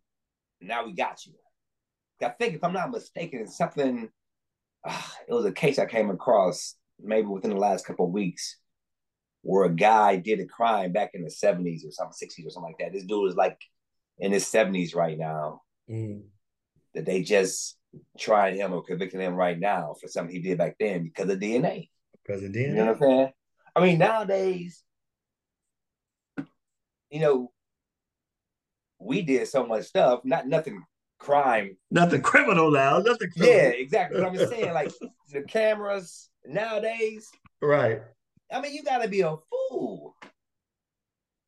[0.62, 1.34] now we got you.
[2.22, 4.10] I think if I'm not mistaken, something
[4.84, 8.58] uh, it was a case I came across maybe within the last couple of weeks
[9.42, 12.74] where a guy did a crime back in the 70s or something, 60s or something
[12.74, 12.94] like that.
[12.94, 13.58] This dude is like
[14.18, 15.62] in his 70s right now.
[15.90, 16.24] Mm.
[16.94, 17.78] That they just
[18.18, 21.40] tried him or convicting him right now for something he did back then because of
[21.40, 21.90] DNA.
[22.26, 22.70] Because of DNA.
[22.70, 23.32] You know what I'm saying?
[23.76, 24.84] I mean, nowadays,
[27.10, 27.52] you know,
[29.00, 30.84] we did so much stuff, not nothing
[31.20, 31.78] crime.
[31.92, 33.00] Nothing criminal now.
[33.00, 33.56] Nothing criminal.
[33.56, 34.20] Yeah, exactly.
[34.20, 34.92] But I'm just saying, like
[35.32, 37.30] the cameras nowadays.
[37.62, 38.02] Right.
[38.52, 40.16] I mean, you gotta be a fool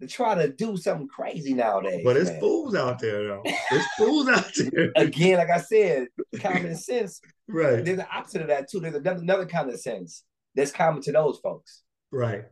[0.01, 2.01] to try to do something crazy nowadays.
[2.03, 3.43] But it's fools out there though.
[3.45, 4.91] It's fools out there.
[4.95, 6.07] Again, like I said,
[6.39, 7.21] common sense.
[7.47, 7.85] Right.
[7.85, 8.79] There's an opposite of that too.
[8.79, 10.23] There's another, another kind of sense
[10.55, 11.83] that's common to those folks.
[12.11, 12.45] Right.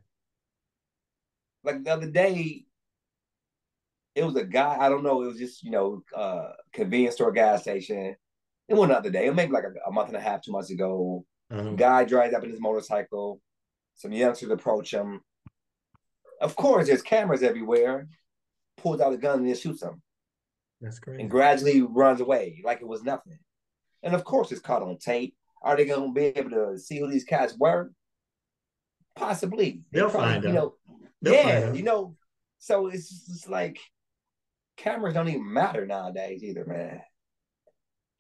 [1.64, 2.66] Like the other day,
[4.16, 7.32] it was a guy, I don't know, it was just, you know, uh convenience store
[7.32, 8.16] gas station.
[8.68, 10.70] It was another day, It maybe like a, a month and a half, two months
[10.70, 11.26] ago.
[11.52, 11.72] Uh-huh.
[11.72, 13.42] Guy drives up in his motorcycle.
[13.96, 15.22] Some youngsters approach him.
[16.40, 18.08] Of course, there's cameras everywhere.
[18.78, 20.02] Pulls out a gun and then shoots him.
[20.82, 21.20] That's great.
[21.20, 23.40] And gradually runs away like it was nothing.
[24.04, 25.36] And of course, it's caught on tape.
[25.62, 27.92] Are they going to be able to see who these cats were?
[29.16, 29.82] Possibly.
[29.92, 30.74] They'll they probably, find you out.
[31.22, 32.16] They'll yeah, you know.
[32.60, 33.78] So it's just like
[34.78, 37.02] cameras don't even matter nowadays either, man.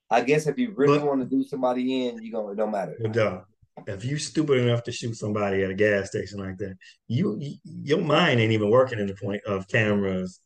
[0.09, 2.97] I guess if you really want to do somebody in, you're gonna it don't matter.
[3.11, 3.41] Duh.
[3.87, 7.55] If you're stupid enough to shoot somebody at a gas station like that, you, you
[7.63, 10.39] your mind ain't even working in the point of cameras,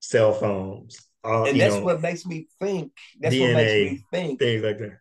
[0.00, 0.98] cell phones.
[1.22, 2.92] All, and that's know, what makes me think.
[3.20, 4.98] That's DNA, what makes me think things like that.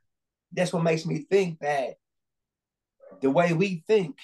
[0.51, 1.95] That's what makes me think that
[3.21, 4.17] the way we think,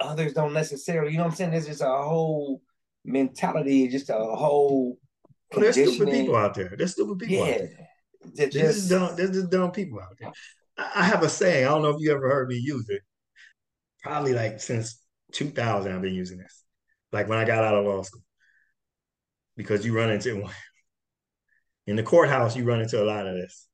[0.00, 1.12] others don't necessarily.
[1.12, 1.50] You know what I'm saying?
[1.52, 2.62] There's just a whole
[3.04, 4.98] mentality, just a whole.
[5.52, 6.74] Well, there's stupid people out there.
[6.76, 7.52] There's stupid people yeah.
[7.52, 7.88] out there.
[8.36, 9.16] Just, this is dumb.
[9.16, 10.32] There's just dumb people out there.
[10.78, 11.66] I have a saying.
[11.66, 13.02] I don't know if you ever heard me use it.
[14.02, 15.00] Probably like since
[15.32, 16.64] 2000, I've been using this.
[17.12, 18.22] Like when I got out of law school,
[19.56, 20.52] because you run into one
[21.86, 23.68] in the courthouse, you run into a lot of this.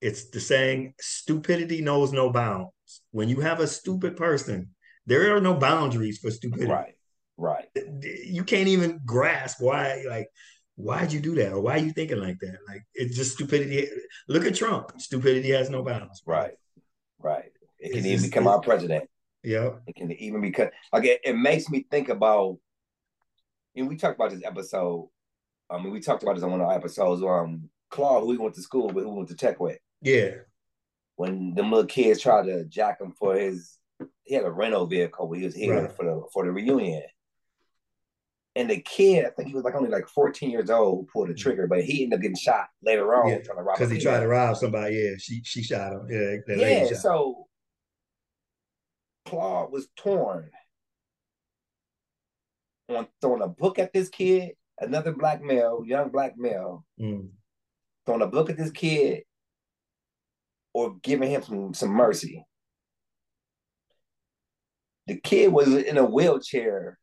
[0.00, 2.70] It's the saying, "Stupidity knows no bounds."
[3.12, 4.74] When you have a stupid person,
[5.06, 6.70] there are no boundaries for stupidity.
[6.70, 6.94] Right.
[7.38, 7.68] Right.
[8.02, 10.28] You can't even grasp why, like,
[10.76, 11.52] why'd you do that?
[11.52, 12.58] Or why are you thinking like that?
[12.68, 13.88] Like, it's just stupidity.
[14.28, 14.92] Look at Trump.
[14.98, 16.22] Stupidity has no bounds.
[16.24, 16.54] Right.
[17.18, 17.50] Right.
[17.78, 19.08] It can it's even just, become our president.
[19.42, 19.70] Yeah.
[19.86, 22.58] It can even become, like, it, it makes me think about,
[23.74, 25.08] and we talked about this episode.
[25.68, 27.22] I mean, we talked about this on one of our episodes.
[27.22, 29.78] Um, Claude, who we went to school with, who we went to tech with.
[30.02, 30.30] Yeah.
[31.16, 33.78] When them little kids tried to jack him for his,
[34.24, 35.92] he had a rental vehicle where he was here right.
[35.92, 37.02] for the for the reunion
[38.56, 41.28] And the kid, I think he was like only like 14 years old, who pulled
[41.28, 43.76] the trigger, but he ended up getting shot later on Yeah, trying to rob.
[43.76, 44.94] Because he tried to rob somebody.
[44.96, 46.06] Yeah, she she shot him.
[46.08, 47.46] Yeah, that lady Yeah, so
[49.26, 50.50] Claude was torn
[52.88, 57.28] on throwing a book at this kid, another black male, young black male, Mm,
[58.06, 59.24] throwing a book at this kid,
[60.72, 62.46] or giving him some some mercy.
[65.08, 66.98] The kid was in a wheelchair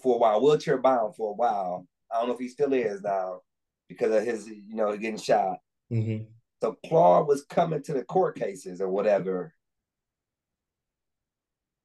[0.00, 1.86] for a while, wheelchair bound for a while.
[2.10, 3.40] I don't know if he still is now
[3.88, 5.58] because of his, you know, getting shot.
[5.90, 6.26] mhm.
[6.62, 9.52] So Claude was coming to the court cases or whatever.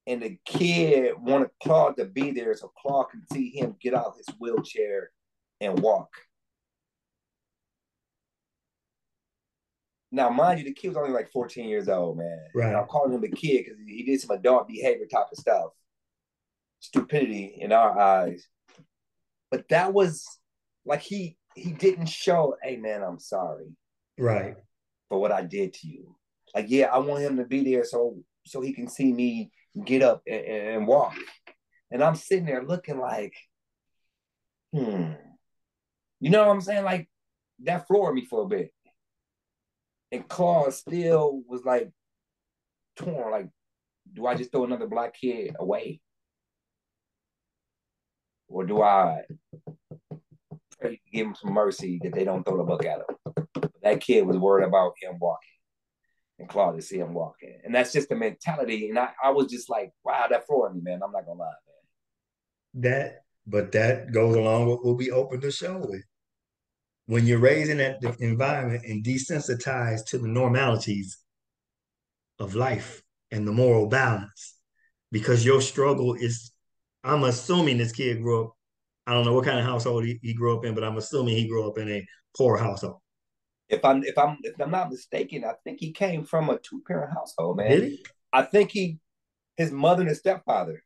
[0.06, 4.16] And the kid wanted Claude to be there so Claude can see him get out
[4.16, 5.10] his wheelchair
[5.60, 6.10] and walk.
[10.12, 12.40] Now, mind you, the kid was only like 14 years old, man.
[12.56, 12.68] Right.
[12.68, 15.72] And I'm calling him a kid because he did some adult behavior type of stuff.
[16.80, 18.48] Stupidity in our eyes.
[19.52, 20.26] But that was
[20.86, 23.66] like he he didn't show, hey man, I'm sorry
[24.18, 24.56] Right.
[25.10, 26.16] for what I did to you.
[26.56, 29.52] Like, yeah, I want him to be there so so he can see me
[29.86, 31.16] get up and, and walk.
[31.92, 33.34] And I'm sitting there looking like,
[34.74, 35.12] hmm.
[36.20, 36.84] You know what I'm saying?
[36.84, 37.10] Like
[37.64, 38.72] that floored me for a bit.
[40.12, 41.92] And Claude still was like
[42.96, 43.50] torn, like,
[44.14, 46.00] do I just throw another black kid away?
[48.48, 49.22] Or do I
[50.80, 53.70] pray to give him some mercy that they don't throw the book at him?
[53.84, 55.50] That kid was worried about him walking
[56.40, 57.60] and Claude to see him walking.
[57.64, 58.90] And that's just the mentality.
[58.90, 61.02] And I, I was just like, wow, that floored me, man.
[61.04, 62.84] I'm not gonna lie, man.
[62.84, 66.04] That, but that goes along with what we opened the show with.
[67.08, 71.18] When you're raised in that environment and desensitized to the normalities
[72.38, 74.56] of life and the moral balance,
[75.12, 76.52] because your struggle is,
[77.08, 78.54] I'm assuming this kid grew up,
[79.06, 81.36] I don't know what kind of household he, he grew up in, but I'm assuming
[81.36, 82.06] he grew up in a
[82.36, 83.00] poor household.
[83.70, 86.82] If I'm if I'm if I'm not mistaken, I think he came from a two
[86.88, 87.70] parent household, man.
[87.70, 88.06] Did he?
[88.32, 89.00] I think he
[89.58, 90.84] his mother and his stepfather,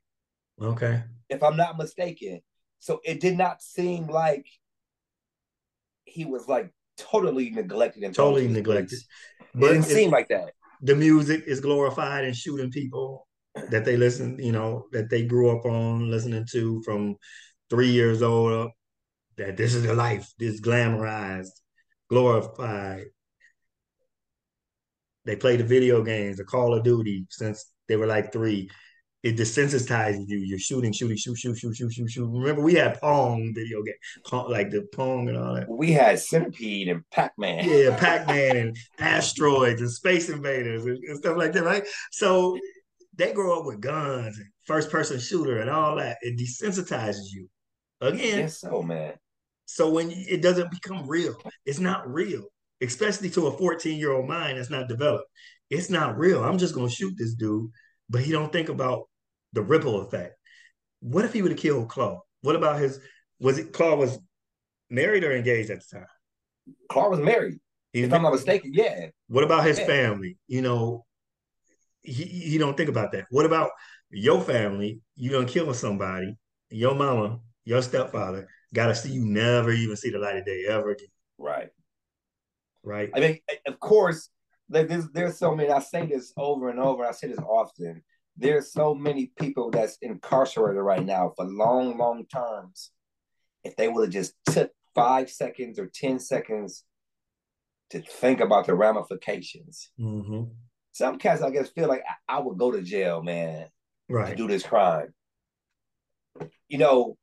[0.62, 1.04] Okay.
[1.30, 2.42] if I'm not mistaken.
[2.80, 4.46] So it did not seem like
[6.06, 8.90] he was like totally neglected and Totally thrown to the neglected.
[8.90, 9.08] streets.
[9.40, 10.54] It But didn't seem like that.
[10.82, 13.28] the music is glorified and shooting people
[13.70, 17.16] that they listen, you know, that they grew up on listening to from
[17.70, 18.72] three years old up.
[19.38, 21.52] That this is the life, this glamorized,
[22.10, 23.06] glorified.
[25.26, 28.70] They play the video games, the Call of Duty since they were like three.
[29.24, 30.40] It desensitizes you.
[30.40, 32.28] You're shooting, shooting, shoot, shoot, shoot, shoot, shoot, shoot.
[32.28, 33.94] Remember, we had Pong video game,
[34.26, 35.70] Pong, like the Pong and all that.
[35.70, 37.64] We had Centipede and Pac Man.
[37.70, 41.88] Yeah, Pac-Man and asteroids and space invaders and, and stuff like that, right?
[42.12, 42.58] So
[43.22, 46.18] they grow up with guns and first-person shooter and all that.
[46.22, 47.48] It desensitizes you.
[48.02, 49.14] Again, Yes, so man.
[49.66, 52.46] so when it doesn't become real, it's not real,
[52.82, 55.30] especially to a 14-year-old mind that's not developed.
[55.70, 56.44] It's not real.
[56.44, 57.70] I'm just gonna shoot this dude,
[58.10, 59.08] but he don't think about
[59.54, 60.36] the ripple effect.
[61.02, 62.20] What if he would have killed Claude?
[62.42, 63.00] What about his?
[63.40, 64.18] Was it Claude was
[64.90, 66.08] married or engaged at the time?
[66.90, 67.60] Claude was married.
[67.94, 69.10] He If I'm not mistaken, yeah.
[69.28, 69.86] What about his Yeah.
[69.86, 70.38] family?
[70.48, 71.06] You know,
[72.04, 73.26] he, he don't think about that.
[73.30, 73.72] What about
[74.10, 75.02] your family?
[75.16, 76.36] You gonna kill somebody,
[76.70, 80.92] your mama, your stepfather, gotta see you never even see the light of day ever
[80.92, 81.70] again, Right.
[82.84, 83.10] right?
[83.16, 84.30] I mean, of course,
[84.70, 85.70] there- there's there's so many.
[85.70, 87.04] I say this over and over.
[87.06, 88.04] I say this often.
[88.38, 92.92] There's so many people that's incarcerated right now for long, long terms.
[93.64, 96.86] If they would have just took five seconds or ten seconds
[97.90, 100.44] to think about the ramifications, hmm
[100.92, 103.68] some cats I guess feel like I, I would go to jail, man,
[104.10, 104.36] to Right.
[104.38, 105.14] do this crime.
[106.68, 107.18] You know,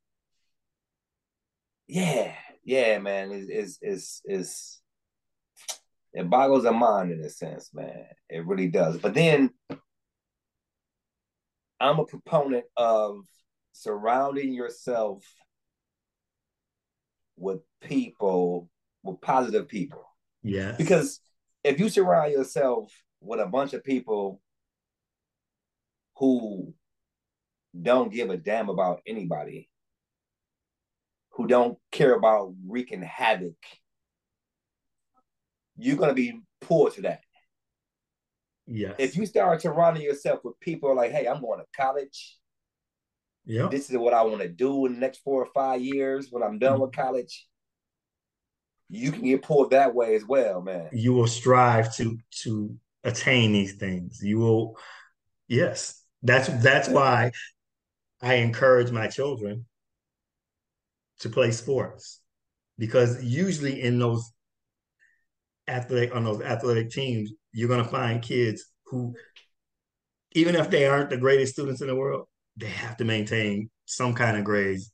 [1.87, 4.81] yeah, yeah, man, is is is is
[6.13, 8.05] it boggles the mind in a sense, man.
[8.29, 8.97] It really does.
[8.97, 9.51] But then
[11.79, 13.21] I'm a proponent of
[13.73, 15.23] surrounding yourself
[17.37, 18.69] with people,
[19.03, 20.03] with positive people.
[20.43, 20.73] Yeah.
[20.77, 21.21] Because
[21.63, 22.91] if you surround yourself
[23.21, 24.41] with a bunch of people
[26.17, 26.73] who
[27.79, 29.69] don't give a damn about anybody,
[31.31, 33.55] who don't care about wreaking havoc,
[35.77, 37.21] you're going to be poor to that.
[38.67, 38.95] yes.
[38.97, 42.37] If you start surrounding yourself with people like, hey, I'm going to college.
[43.45, 43.67] Yeah.
[43.71, 46.43] This is what I want to do in the next four or five years when
[46.43, 47.01] I'm done with mm-hmm.
[47.01, 47.47] college.
[48.89, 50.89] You can get pulled that way as well, man.
[50.91, 54.19] you will strive to to attain these things.
[54.21, 54.77] You will,
[55.47, 56.03] yes.
[56.21, 57.31] That's that's why
[58.21, 59.65] I encourage my children
[61.19, 62.21] to play sports
[62.77, 64.31] because usually in those
[65.67, 69.13] athletic on those athletic teams, you're going to find kids who,
[70.33, 72.27] even if they aren't the greatest students in the world,
[72.57, 74.91] they have to maintain some kind of grades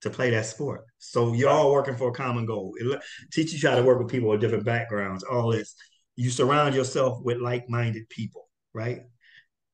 [0.00, 0.84] to play that sport.
[0.98, 2.74] So you're all working for a common goal.
[2.78, 3.00] It
[3.32, 5.24] teach you how to work with people with different backgrounds.
[5.24, 5.74] All this,
[6.18, 9.02] you surround yourself with like-minded people, right?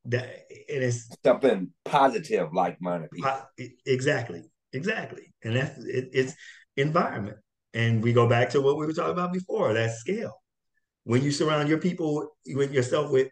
[0.05, 3.33] That it is something positive, like-minded people.
[3.87, 4.43] Exactly,
[4.75, 6.35] exactly, and that's it, it's
[6.77, 7.39] environment.
[7.73, 10.35] And we go back to what we were talking about before, that scale.
[11.05, 13.29] When you surround your people, with yourself with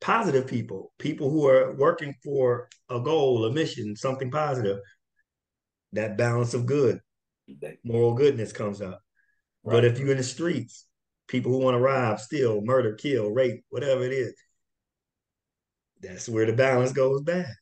[0.00, 4.78] positive people, people who are working for a goal, a mission, something positive,
[5.92, 6.98] that balance of good,
[7.84, 9.00] moral goodness comes up.
[9.62, 9.74] Right.
[9.74, 10.86] But if you're in the streets,
[11.30, 14.34] people who want to rob, steal, murder, kill, rape, whatever it is,
[16.02, 17.54] that's where the balance goes bad.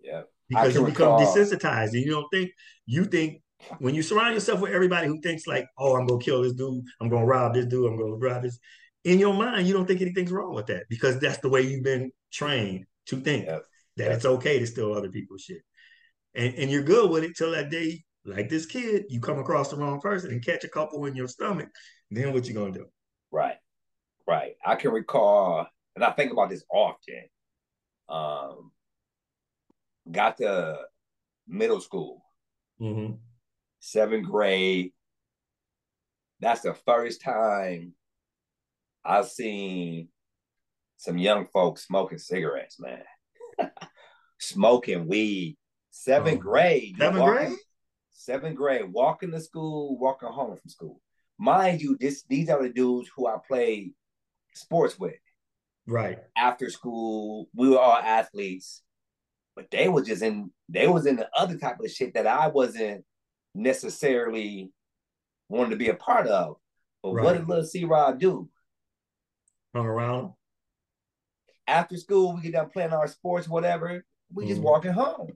[0.00, 0.22] Yeah.
[0.48, 1.20] Because you become recall.
[1.20, 2.50] desensitized and you don't think
[2.84, 3.40] you think
[3.78, 6.84] when you surround yourself with everybody who thinks like, oh, I'm gonna kill this dude,
[7.00, 8.58] I'm gonna rob this dude, I'm gonna rob this.
[9.04, 11.84] In your mind, you don't think anything's wrong with that because that's the way you've
[11.84, 15.62] been trained to think that it's okay to steal other people's shit.
[16.34, 19.70] And and you're good with it till that day, like this kid, you come across
[19.70, 21.68] the wrong person and catch a couple in your stomach.
[22.14, 22.86] Then what you gonna do?
[23.30, 23.56] Right.
[24.26, 24.54] Right.
[24.64, 27.24] I can recall, and I think about this often.
[28.08, 28.70] Um,
[30.10, 30.78] got to
[31.46, 32.24] middle school.
[32.80, 33.14] Mm-hmm
[33.82, 34.92] seventh grade.
[36.40, 37.92] That's the first time
[39.04, 40.08] I've seen
[40.96, 43.02] some young folks smoking cigarettes, man.
[44.40, 45.58] smoking weed.
[45.90, 46.96] Seventh oh, grade.
[46.96, 47.56] Seventh grade?
[48.12, 48.92] Seventh grade.
[48.92, 51.00] Walking to school, walking home from school.
[51.38, 53.92] Mind you, this these are the dudes who I played
[54.54, 55.14] sports with.
[55.86, 56.18] Right.
[56.36, 58.82] After school, we were all athletes,
[59.56, 62.48] but they were just in they was in the other type of shit that I
[62.48, 63.04] wasn't
[63.54, 64.72] necessarily
[65.48, 66.56] wanted to be a part of.
[67.02, 67.24] But right.
[67.24, 68.48] what did little C Rob do?
[69.74, 70.32] Hung around.
[71.66, 74.04] After school, we get done playing our sports, whatever.
[74.32, 74.48] We mm.
[74.48, 75.32] just walking home.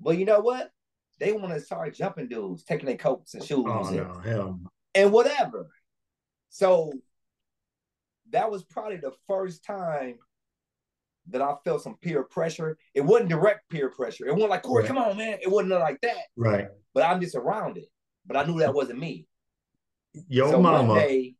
[0.00, 0.70] But you know what?
[1.18, 4.58] They want to start jumping dudes, taking their coats and shoes oh, and, no, hell
[4.62, 4.70] no.
[4.94, 5.70] And whatever.
[6.48, 6.92] So
[8.30, 10.18] that was probably the first time
[11.28, 12.76] that I felt some peer pressure.
[12.94, 14.26] It wasn't direct peer pressure.
[14.26, 14.88] It wasn't like, Corey, right.
[14.88, 15.38] come on, man.
[15.40, 16.24] It wasn't like that.
[16.36, 17.88] Right but I'm just around it.
[18.26, 19.26] But I knew that wasn't me.
[20.28, 20.88] Yo, so mama.
[20.88, 21.34] One day,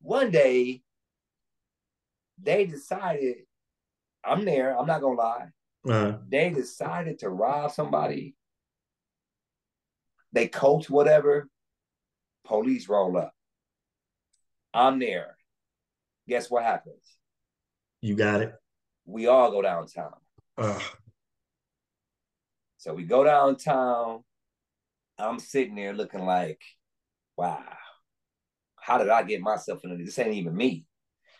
[0.00, 0.82] one day,
[2.40, 3.36] they decided,
[4.24, 5.46] I'm there, I'm not gonna lie.
[5.88, 6.18] Uh-huh.
[6.28, 8.34] They decided to rob somebody.
[10.32, 11.48] They coach whatever.
[12.44, 13.32] Police roll up.
[14.72, 15.36] I'm there.
[16.28, 17.02] Guess what happens?
[18.00, 18.54] You got it.
[19.06, 20.14] We all go downtown.
[20.56, 20.78] Uh.
[22.76, 24.22] So we go downtown.
[25.18, 26.60] I'm sitting there looking like,
[27.36, 27.64] wow,
[28.76, 30.06] how did I get myself into this?
[30.14, 30.84] This ain't even me.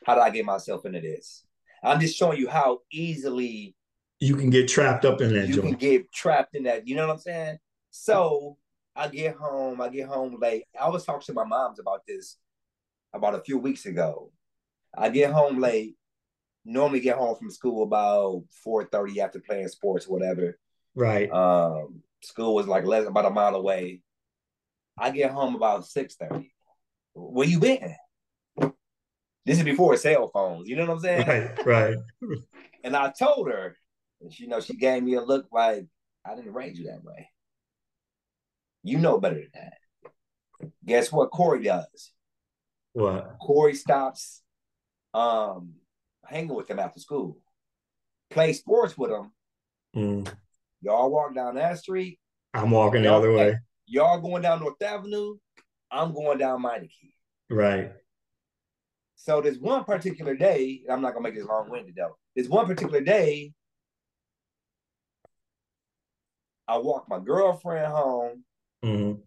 [0.05, 1.45] How did I get myself into this?
[1.83, 3.77] I'm just showing you how easily
[4.21, 5.47] you can get trapped up in that.
[5.47, 5.69] You joint.
[5.69, 6.89] can get trapped in that.
[6.89, 7.59] You know what I'm saying?
[7.91, 8.57] So
[8.99, 9.81] I get home.
[9.81, 10.65] I get home late.
[10.79, 12.37] I was talking to my moms about this
[13.15, 14.33] about a few weeks ago.
[14.97, 15.95] I get home late.
[16.65, 20.59] Normally get home from school about 4:30 after playing sports, or whatever.
[20.95, 21.31] Right.
[21.31, 24.03] Um, School was like less about a mile away.
[24.99, 26.53] I get home about six thirty.
[27.15, 27.95] Where you been?
[29.47, 30.69] This is before cell phones.
[30.69, 31.27] You know what I'm saying?
[31.27, 31.97] Right, right.
[32.85, 33.77] and I told her,
[34.21, 35.87] and she you know she gave me a look like
[36.27, 37.31] I didn't raise you that way.
[38.83, 40.71] You know better than that.
[40.85, 42.13] Guess what Corey does?
[42.93, 43.37] What?
[43.41, 44.43] Corey stops
[45.15, 45.75] um
[46.25, 47.39] hanging with him after school.
[48.31, 49.33] Play sports with him.
[49.97, 50.33] Mm.
[50.83, 52.19] Y'all walk down that street.
[52.55, 53.59] I'm walking the other way.
[53.87, 55.37] Y'all going down North Avenue.
[55.91, 57.13] I'm going down Meineke.
[57.51, 57.93] Right.
[59.17, 62.17] So this one particular day, I'm not gonna make this long-winded though.
[62.37, 63.53] This one particular day
[66.69, 68.45] I walked my girlfriend home.
[68.85, 69.21] Mm-hmm.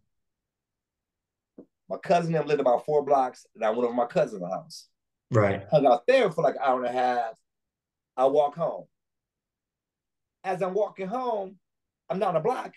[1.89, 4.87] My cousin them lived about four blocks, and I went over my cousin's house.
[5.29, 5.63] Right.
[5.71, 7.33] Hung out there for like an hour and a half.
[8.15, 8.85] I walk home
[10.43, 11.57] as I'm walking home,
[12.09, 12.73] I'm down a block.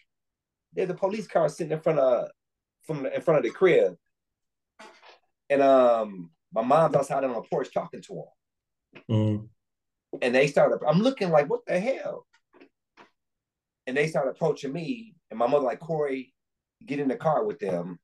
[0.73, 2.29] There's a police car sitting in front of
[2.83, 3.97] from in front of the crib,
[5.49, 9.05] and um, my mom's outside on the porch talking to him.
[9.11, 9.49] Mm.
[10.21, 10.81] And they started.
[10.87, 12.27] I'm looking like, what the hell?
[13.87, 16.34] And they started approaching me, and my mother like, Corey,
[16.87, 17.99] get in the car with them.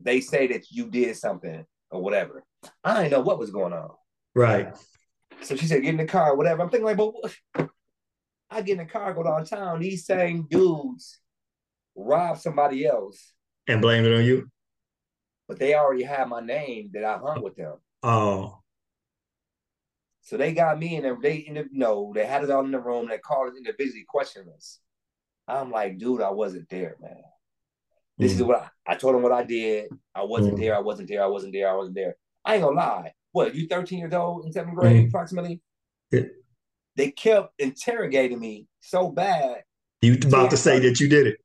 [0.00, 2.44] They say that you did something or whatever.
[2.84, 3.90] I didn't know what was going on.
[4.34, 4.76] Right.
[5.42, 6.62] So she said, get in the car, whatever.
[6.62, 7.68] I'm thinking like, but
[8.50, 9.80] I get in the car, go downtown.
[9.80, 11.18] These same dudes
[11.94, 13.32] rob somebody else
[13.66, 14.48] and blame it on you.
[15.48, 17.76] But they already had my name that I hung with them.
[18.02, 18.58] Oh.
[20.22, 23.08] So they got me and they the no, they had it all in the room.
[23.08, 24.80] They called us individually, questioning us.
[25.48, 27.22] I'm like, dude, I wasn't there, man.
[28.18, 28.36] This mm.
[28.36, 29.90] is what I, I, told them what I did.
[30.14, 30.60] I wasn't mm.
[30.60, 30.74] there.
[30.74, 31.22] I wasn't there.
[31.22, 31.70] I wasn't there.
[31.70, 32.16] I wasn't there.
[32.44, 33.12] I ain't gonna lie.
[33.32, 35.08] What you 13 years old in seventh grade, mm.
[35.08, 35.60] approximately?
[36.10, 36.22] Yeah.
[36.96, 39.62] They kept interrogating me so bad.
[40.00, 41.36] You about to say that you did it?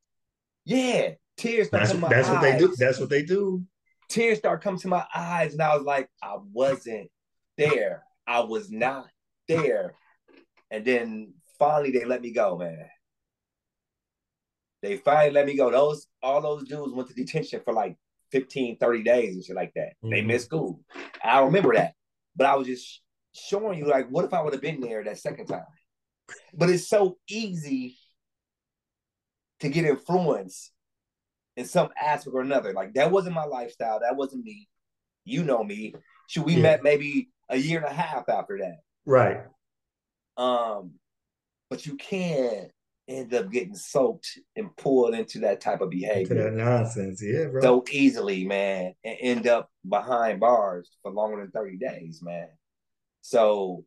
[0.66, 1.70] Yeah, tears.
[1.70, 2.74] That's, that's what they do.
[2.78, 3.64] That's what they do.
[4.08, 7.10] Tears start coming to my eyes, and I was like, I wasn't
[7.58, 8.04] there.
[8.28, 9.08] I was not
[9.48, 9.96] there.
[10.70, 12.86] And then finally, they let me go, man.
[14.82, 15.70] They finally let me go.
[15.72, 17.98] Those all those dudes went to detention for like
[18.32, 19.94] 15, 30 days and shit like that.
[20.04, 20.10] Mm-hmm.
[20.10, 20.82] They missed school.
[21.24, 21.94] I remember that.
[22.36, 23.02] But I was just
[23.34, 25.66] showing you like, what if I would have been there that second time?
[26.54, 27.98] But it's so easy
[29.60, 30.72] to get influenced
[31.58, 32.74] in some aspect or another.
[32.74, 34.00] Like that wasn't my lifestyle.
[34.00, 34.68] That wasn't me.
[35.26, 35.94] You know me.
[36.28, 36.64] Should we yeah.
[36.64, 38.78] met maybe a year and a half after that.
[39.06, 39.42] Right.
[40.38, 40.94] Um,
[41.70, 42.70] but you can
[43.12, 46.36] end up getting soaked and pulled into that type of behavior.
[46.36, 47.62] Into that nonsense, yeah, bro.
[47.62, 52.48] So easily, man, and end up behind bars for longer than 30 days, man.
[53.22, 53.86] So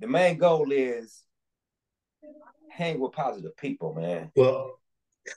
[0.00, 1.22] the main goal is
[2.70, 4.30] hang with positive people, man.
[4.36, 4.78] Well,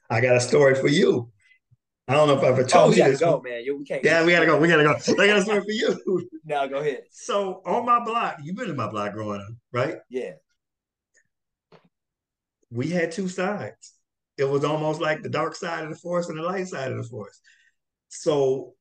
[0.10, 1.32] I got a story for you.
[2.10, 3.20] I don't know if I ever told oh, you this.
[3.20, 3.64] Go, man.
[3.78, 4.58] we can't yeah, we gotta go.
[4.58, 4.96] We gotta go.
[5.22, 6.30] I got a story for you.
[6.46, 7.02] now go ahead.
[7.12, 9.98] So on my block, you've been in my block growing up, right?
[10.10, 10.32] Yeah.
[12.72, 13.94] We had two sides.
[14.38, 16.98] It was almost like the dark side of the forest and the light side of
[16.98, 17.42] the forest.
[18.10, 18.74] So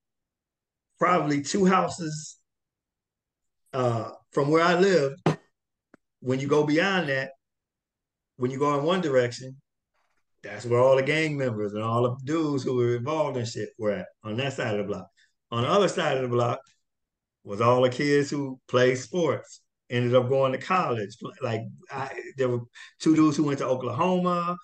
[0.98, 2.38] probably two houses
[3.72, 5.20] uh, from where I lived,
[6.20, 7.30] when you go beyond that,
[8.36, 9.56] when you go in one direction,
[10.42, 13.70] that's where all the gang members and all the dudes who were involved in shit
[13.78, 15.08] were at on that side of the block.
[15.50, 16.60] On the other side of the block
[17.44, 19.60] was all the kids who played sports,
[19.90, 21.16] ended up going to college.
[21.42, 22.60] Like I, there were
[22.98, 24.56] two dudes who went to Oklahoma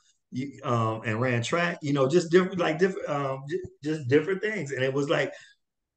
[0.65, 1.79] um, and ran track.
[1.83, 3.43] You know, just different, like different, um,
[3.83, 4.73] just different things.
[4.73, 5.33] And it was like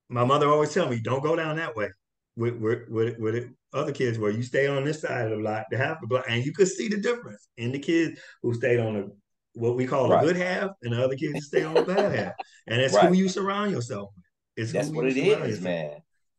[0.10, 1.90] my mother always tell me, "Don't go down that way."
[2.38, 5.66] With with with, with other kids, where you stay on this side of the block,
[5.72, 8.80] the half the block, and you could see the difference in the kids who stayed
[8.80, 9.12] on the
[9.54, 10.22] what we call right.
[10.22, 12.34] a good half, and the other kids who stay on the bad half.
[12.68, 13.08] And that's right.
[13.08, 14.26] who you surround yourself with.
[14.58, 15.62] It's that's what it is, yourself.
[15.62, 15.98] man.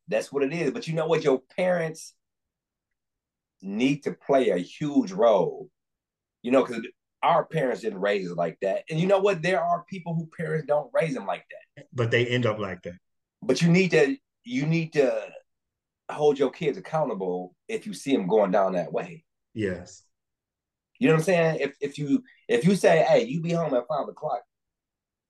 [0.08, 0.70] That's what it is.
[0.70, 1.24] But you know what?
[1.24, 2.14] Your parents
[3.62, 5.68] need to play a huge role.
[6.42, 6.86] You know, because
[7.22, 8.84] our parents didn't raise us like that.
[8.88, 9.42] And you know what?
[9.42, 11.86] There are people who parents don't raise them like that.
[11.92, 12.98] But they end up like that.
[13.42, 15.28] But you need to you need to
[16.10, 19.24] hold your kids accountable if you see them going down that way.
[19.54, 20.02] Yes.
[20.98, 21.58] You know what I'm saying?
[21.60, 24.42] If if you if you say, hey, you be home at five o'clock,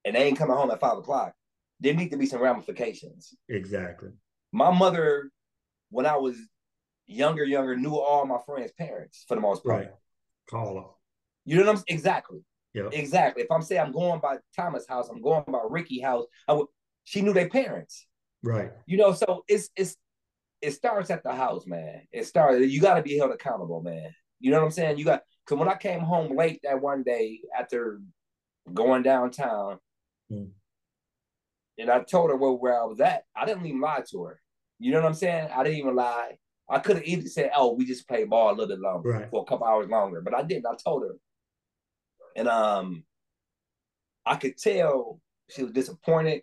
[0.05, 1.33] and they ain't coming home at five o'clock,
[1.81, 3.35] there need to be some ramifications.
[3.49, 4.11] Exactly.
[4.53, 5.31] My mother,
[5.91, 6.37] when I was
[7.07, 9.87] younger, younger, knew all my friends' parents for the most part.
[9.87, 9.91] Right.
[10.51, 10.85] Call them.
[11.45, 12.41] You know what I'm exactly.
[12.75, 12.89] Yeah.
[12.93, 13.43] Exactly.
[13.43, 16.27] If I'm saying I'm going by Thomas' house, I'm going by Ricky house.
[16.47, 16.67] I would,
[17.05, 18.07] she knew their parents.
[18.43, 18.71] Right.
[18.87, 19.97] You know, so it's it's
[20.61, 22.03] it starts at the house, man.
[22.13, 22.71] It started.
[22.71, 24.11] You got to be held accountable, man.
[24.41, 24.99] You know what I'm saying?
[24.99, 28.01] You got because when I came home late that one day after
[28.73, 29.79] going downtown,
[30.31, 30.51] mm.
[31.79, 34.41] and I told her where, where I was at, I didn't even lie to her.
[34.79, 35.49] You know what I'm saying?
[35.55, 36.37] I didn't even lie.
[36.69, 39.31] I could have easily said, "Oh, we just played ball a little bit longer right.
[39.31, 40.67] for a couple hours longer," but I didn't.
[40.67, 41.17] I told her,
[42.35, 43.05] and um,
[44.25, 46.43] I could tell she was disappointed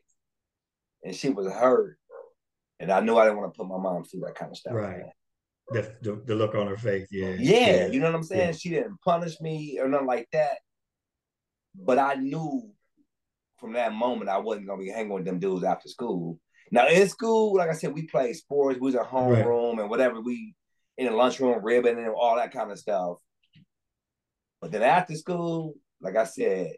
[1.04, 1.98] and she was hurt,
[2.80, 4.74] and I knew I didn't want to put my mom through that kind of stuff.
[4.74, 5.04] Right.
[5.70, 7.36] The, the, the look on her face, yeah.
[7.40, 7.58] yeah.
[7.58, 7.88] yeah.
[7.88, 8.50] you know what I'm saying?
[8.50, 8.56] Yeah.
[8.56, 10.58] She didn't punish me or nothing like that.
[11.76, 12.70] But I knew
[13.58, 16.40] from that moment I wasn't gonna be hanging with them dudes after school.
[16.74, 19.82] Now in school, like I said, we played sports, we was in homeroom right.
[19.82, 20.56] and whatever, we
[20.98, 23.20] in the lunchroom ribbon and all that kind of stuff.
[24.60, 26.72] But then after school, like I said,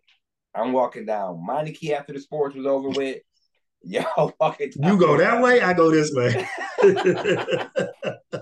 [0.54, 3.22] I'm walking down Meineke after the sports was over with.
[3.84, 6.46] Y'all walking You go that way, I go this way.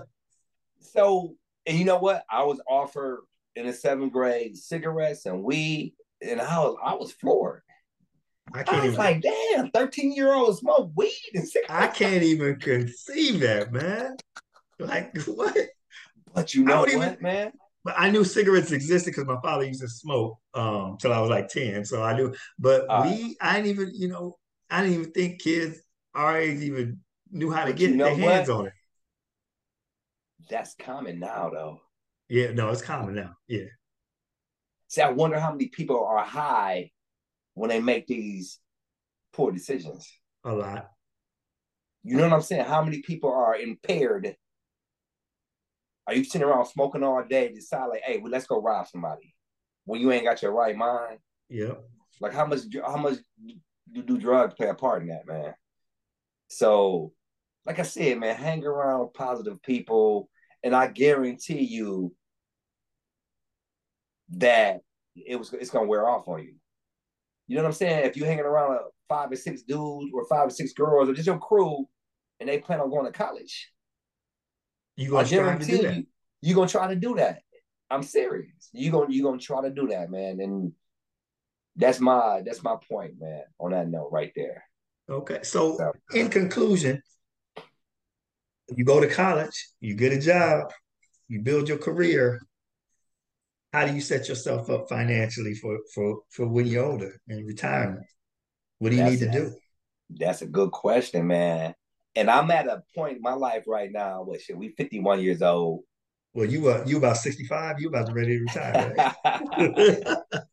[0.80, 1.36] so,
[1.66, 2.24] and you know what?
[2.28, 3.20] I was offered
[3.54, 7.62] in the seventh grade cigarettes and weed, and I was I was floored.
[8.54, 11.72] I can't I was even, like, damn, 13 year old smoke weed and cigarettes.
[11.72, 14.16] I can't even conceive that, man.
[14.78, 15.56] Like what?
[16.32, 17.52] But you know what, even, man?
[17.84, 21.30] But I knew cigarettes existed because my father used to smoke um till I was
[21.30, 21.84] like 10.
[21.84, 24.36] So I knew, but uh, we I didn't even, you know,
[24.70, 25.78] I didn't even think kids
[26.14, 27.00] our age even
[27.30, 28.58] knew how to get you know their hands what?
[28.58, 28.72] on it
[30.48, 31.80] that's common now though.
[32.28, 33.36] Yeah, no, it's common now.
[33.48, 33.66] Yeah.
[34.88, 36.90] See, I wonder how many people are high
[37.54, 38.58] when they make these
[39.32, 40.10] poor decisions.
[40.44, 40.90] A lot.
[42.02, 42.66] You know what I'm saying?
[42.66, 44.36] How many people are impaired?
[46.06, 49.34] Are you sitting around smoking all day, decide like, hey, well, let's go rob somebody
[49.86, 51.18] when you ain't got your right mind?
[51.48, 51.74] Yeah.
[52.20, 53.18] Like how much how much
[53.90, 55.54] do, do drugs play a part in that, man?
[56.48, 57.12] So,
[57.64, 60.28] like I said, man, hang around positive people,
[60.62, 62.14] and I guarantee you
[64.36, 64.80] that
[65.16, 66.54] it was it's gonna wear off on you.
[67.46, 68.06] You know what I'm saying?
[68.06, 68.78] If you're hanging around
[69.08, 71.86] five or six dudes or five or six girls or just your crew,
[72.40, 73.70] and they plan on going to college,
[74.96, 75.96] you gonna try to do that.
[75.96, 76.06] You,
[76.40, 77.40] you gonna try to do that.
[77.90, 78.70] I'm serious.
[78.72, 80.40] You gonna you gonna try to do that, man.
[80.40, 80.72] And
[81.76, 83.42] that's my that's my point, man.
[83.58, 84.64] On that note, right there.
[85.08, 85.40] Okay.
[85.42, 87.02] So, so in conclusion,
[88.74, 90.72] you go to college, you get a job,
[91.28, 92.40] you build your career.
[93.74, 98.06] How do you set yourself up financially for for for when you're older and retirement?
[98.78, 99.52] What do you that's need to do?
[100.10, 101.74] That's a good question, man.
[102.14, 104.22] And I'm at a point in my life right now.
[104.22, 104.56] What shit?
[104.56, 105.80] We 51 years old.
[106.34, 108.94] Well, you uh you about 65, you about to ready to retire.
[108.96, 110.06] Right?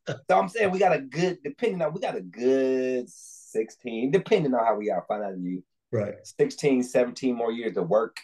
[0.28, 4.56] so I'm saying we got a good, depending on we got a good 16, depending
[4.56, 5.62] on how we are financially.
[5.92, 6.16] Right.
[6.40, 8.18] 16, 17 more years of work.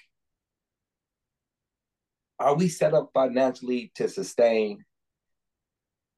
[2.40, 4.84] Are we set up financially to sustain?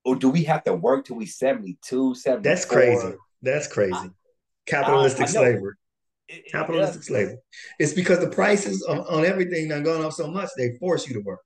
[0.05, 2.41] Or do we have to work till we 72, 74?
[2.41, 3.15] That's crazy.
[3.41, 4.09] That's crazy.
[4.65, 5.73] Capitalistic I, I slavery.
[6.51, 7.37] Capitalistic slavery.
[7.79, 11.15] It's because the prices on, on everything are going up so much, they force you
[11.15, 11.41] to work.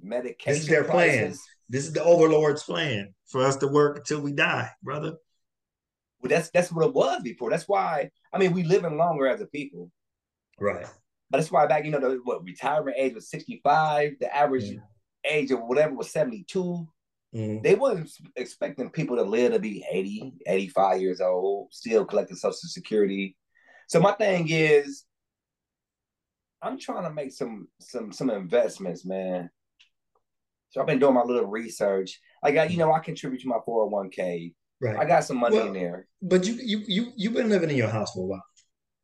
[0.00, 0.52] Medication.
[0.52, 1.18] This is their prices.
[1.18, 1.36] plan.
[1.70, 5.14] This is the overlord's plan for us to work until we die, brother.
[6.20, 7.50] Well, that's that's what it was before.
[7.50, 9.90] That's why I mean we living longer as a people.
[10.58, 10.86] Right.
[11.34, 14.80] But that's why back, you know, the what retirement age was 65, the average mm.
[15.24, 16.86] age of whatever was 72.
[17.34, 17.62] Mm.
[17.62, 22.68] They wasn't expecting people to live to be 80, 85 years old, still collecting Social
[22.68, 23.36] Security,
[23.88, 25.04] so my thing is,
[26.62, 29.50] I'm trying to make some some some investments, man.
[30.70, 32.20] So I've been doing my little research.
[32.42, 34.54] I got, you know, I contribute to my 401k.
[34.80, 34.96] Right.
[34.96, 36.08] I got some money well, in there.
[36.22, 38.44] But you you you you've been living in your house for a while.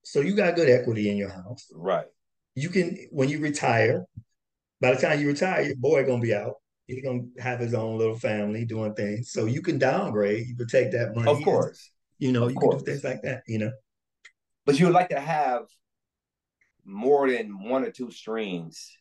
[0.02, 1.66] So you got good equity in your house.
[1.72, 2.06] Right.
[2.54, 4.04] You can when you retire,
[4.80, 6.54] by the time you retire, your boy gonna be out.
[6.86, 9.30] He's gonna have his own little family doing things.
[9.32, 11.30] So you can downgrade, you can take that money.
[11.30, 11.90] Of course.
[12.18, 12.76] you know, of you course.
[12.76, 13.70] can do things like that, you know
[14.70, 15.62] but you would like to have
[16.84, 18.96] more than one or two streams,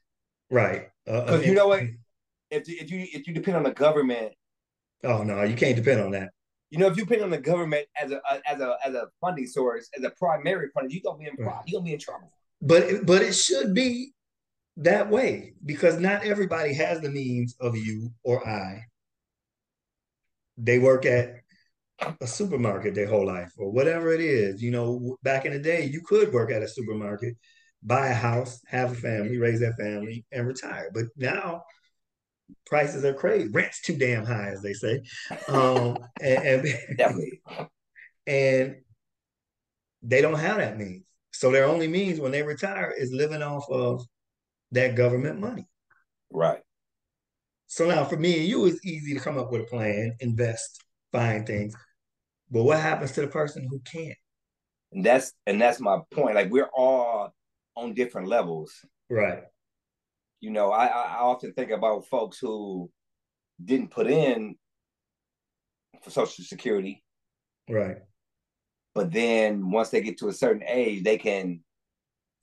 [0.49, 0.87] right?
[1.05, 1.83] Because uh, you know what,
[2.49, 4.33] if if you if you depend on the government,
[5.03, 6.29] oh no, you can't depend on that.
[6.69, 9.45] You know, if you depend on the government as a as a as a funding
[9.45, 11.61] source, as a primary funding, you gonna be in right.
[11.65, 12.31] you gonna be in trouble.
[12.61, 14.13] But but it should be
[14.77, 18.85] that way because not everybody has the means of you or I.
[20.57, 21.35] They work at
[22.21, 24.61] a supermarket their whole life or whatever it is.
[24.61, 27.35] You know, back in the day, you could work at a supermarket,
[27.83, 30.91] buy a house, have a family, raise that family, and retire.
[30.93, 31.63] But now
[32.65, 33.49] prices are crazy.
[33.49, 35.01] Rent's too damn high, as they say.
[35.47, 36.65] Um, and,
[36.99, 37.17] and,
[38.27, 38.75] and
[40.01, 41.03] they don't have that means.
[41.39, 44.05] So their only means when they retire is living off of
[44.73, 45.69] that government money.
[46.29, 46.59] Right.
[47.67, 50.83] So now for me and you, it's easy to come up with a plan, invest,
[51.13, 51.73] find things.
[52.51, 54.17] But what happens to the person who can't?
[54.91, 56.35] And that's and that's my point.
[56.35, 57.33] Like we're all
[57.73, 58.73] on different levels.
[59.09, 59.43] Right.
[60.41, 62.91] You know, I I often think about folks who
[63.63, 64.55] didn't put in
[66.01, 67.01] for Social Security.
[67.69, 67.99] Right.
[68.93, 71.61] But then once they get to a certain age, they can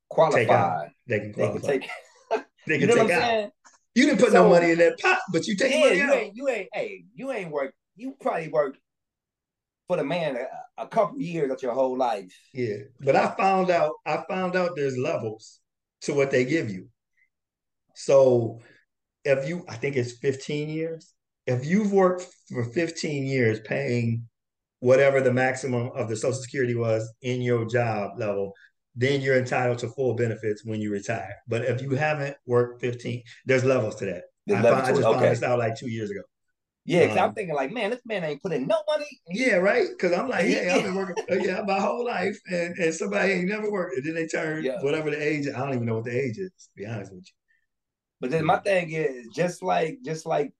[0.08, 0.88] qualify.
[1.06, 1.58] They can qualify.
[1.66, 1.90] They can take.
[2.66, 3.22] they can you know take out.
[3.22, 3.50] Saying?
[3.94, 6.04] You didn't put so, no money in that pot, but you take yeah, money you
[6.04, 6.14] out.
[6.14, 6.68] Ain't, you ain't.
[6.72, 7.74] Hey, you ain't work.
[7.96, 8.78] You probably worked
[9.88, 12.32] for the man a, a couple years of your whole life.
[12.52, 15.60] Yeah, but I found out I found out there's levels
[16.02, 16.88] to what they give you.
[17.94, 18.60] So
[19.24, 21.12] if you, I think it's 15 years.
[21.46, 24.28] If you've worked for 15 years paying
[24.86, 28.52] whatever the maximum of the Social Security was in your job level,
[28.94, 31.34] then you're entitled to full benefits when you retire.
[31.48, 34.22] But if you haven't worked 15, there's levels to that.
[34.48, 35.12] I, found, I, just okay.
[35.18, 36.20] found this out like two years ago.
[36.84, 39.08] Yeah, because um, I'm thinking like, man, this man ain't putting no money.
[39.28, 39.88] Yeah, right.
[39.90, 43.32] Because I'm like, yeah, I've been working, uh, yeah, my whole life, and, and somebody
[43.32, 43.96] ain't never worked.
[43.96, 44.80] And then they turn yeah.
[44.82, 45.48] whatever the age.
[45.48, 46.52] I don't even know what the age is.
[46.52, 47.32] To be honest with you.
[48.20, 50.52] But then my thing is just like, just like,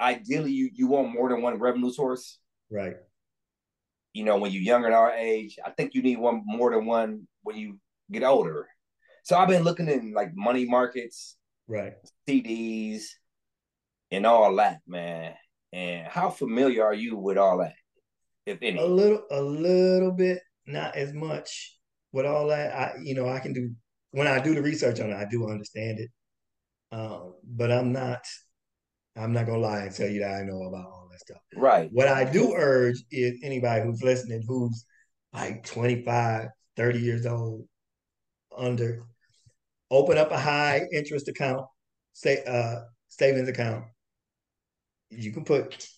[0.00, 2.40] ideally, you you want more than one revenue source,
[2.70, 2.96] right?
[4.12, 6.86] You know, when you're younger in our age, I think you need one more than
[6.86, 7.78] one when you
[8.10, 8.66] get older.
[9.24, 11.36] So I've been looking in like money markets,
[11.68, 11.94] right?
[12.28, 13.02] CDs
[14.10, 15.34] and all that, man.
[15.72, 17.74] And how familiar are you with all that,
[18.46, 18.78] if any?
[18.78, 21.76] A little, a little bit, not as much
[22.12, 22.72] with all that.
[22.74, 23.72] I, you know, I can do
[24.16, 26.10] when I do the research on it, I do understand it.
[26.90, 28.24] Um, but I'm not,
[29.14, 31.42] I'm not gonna lie and tell you that I know about all that stuff.
[31.54, 31.88] Right.
[31.92, 34.84] What I do urge is anybody who's listening who's
[35.32, 37.66] like 25, 30 years old,
[38.56, 39.04] under,
[39.90, 41.66] open up a high interest account,
[42.12, 43.84] say uh savings account.
[45.10, 45.88] You can put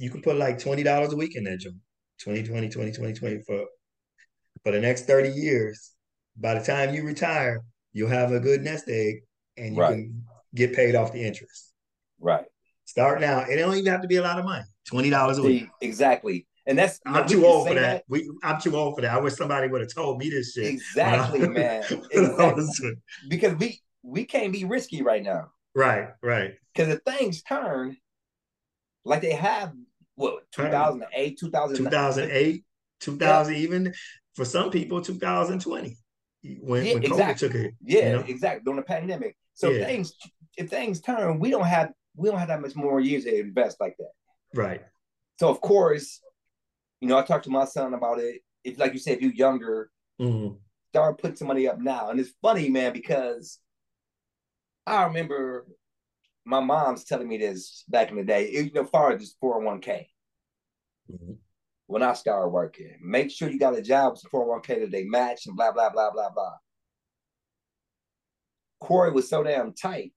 [0.00, 1.76] you can put like twenty dollars a week in that joint.
[2.18, 3.64] 2020, 20, 20, 20 for
[4.62, 5.92] for the next 30 years.
[6.36, 9.22] By the time you retire, you'll have a good nest egg
[9.56, 9.90] and you Right.
[9.94, 11.72] can get paid off the interest.
[12.18, 12.44] Right.
[12.90, 13.40] Start now.
[13.48, 14.64] It don't even have to be a lot of money.
[14.84, 15.68] Twenty dollars a week.
[15.80, 16.48] Exactly.
[16.66, 18.02] And that's I'm too old for that.
[18.08, 19.12] We, I'm too old for that.
[19.14, 20.64] I wish somebody would have told me this shit.
[20.64, 21.84] I- Exactly, man.
[22.10, 22.92] Exactly.
[23.28, 25.52] Because we we can't be risky right now.
[25.74, 26.54] right, right.
[26.74, 27.96] Because if things turn
[29.04, 29.72] like they have
[30.16, 31.90] what 2008, 2009.
[31.90, 32.64] 2008,
[33.00, 33.94] 2000, even
[34.34, 35.96] for some people, 2020
[36.60, 37.48] when, Yeah, when COVID exactly.
[37.48, 37.74] took it.
[37.84, 38.24] Yeah, you know?
[38.26, 38.62] exactly.
[38.64, 39.36] During the pandemic.
[39.54, 39.82] So Yeah.
[39.82, 40.12] if things
[40.56, 43.80] if things turn, we don't have we don't have that much more years to invest
[43.80, 44.12] like that.
[44.54, 44.82] Right.
[45.38, 46.20] So of course,
[47.00, 48.42] you know, I talked to my son about it.
[48.62, 49.90] If like you said, if you're younger,
[50.20, 50.60] Mhm.
[50.90, 52.10] start putting some money up now.
[52.10, 53.58] And it's funny, man, because
[54.86, 55.66] I remember
[56.44, 59.34] my mom's telling me this back in the day, you know, as far as this
[59.40, 60.12] 401k.
[61.10, 61.38] Mhm.
[61.86, 65.46] When I started working, make sure you got a job with 401k that they match
[65.46, 66.58] and blah, blah, blah, blah, blah.
[68.78, 70.12] Corey was so damn tight.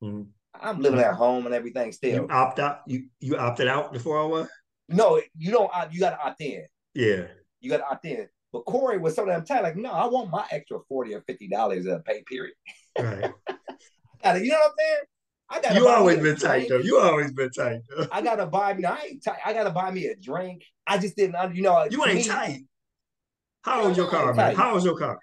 [0.00, 0.32] Mhm.
[0.62, 2.14] I'm living at home and everything still.
[2.24, 2.80] You opt out.
[2.86, 4.48] You you opted out before I was.
[4.88, 6.66] no, you don't, opt- you got to opt in.
[6.94, 7.24] Yeah.
[7.60, 8.28] You got to opt in.
[8.52, 11.94] But Corey was so damn tight, like, no, I want my extra 40 or $50
[11.94, 12.54] a pay period.
[12.98, 13.32] Right.
[14.22, 14.98] gotta, you know what I'm saying?
[15.48, 16.78] I got you always been tight though.
[16.78, 17.80] You always been tight.
[17.88, 18.08] Though.
[18.10, 18.84] I gotta buy me.
[18.84, 19.38] I ain't tight.
[19.44, 20.64] I gotta buy me a drink.
[20.86, 21.54] I just didn't.
[21.54, 22.60] You know, uh, You ain't me, tight.
[23.62, 24.56] How old's your car, man?
[24.56, 25.18] How old's your car?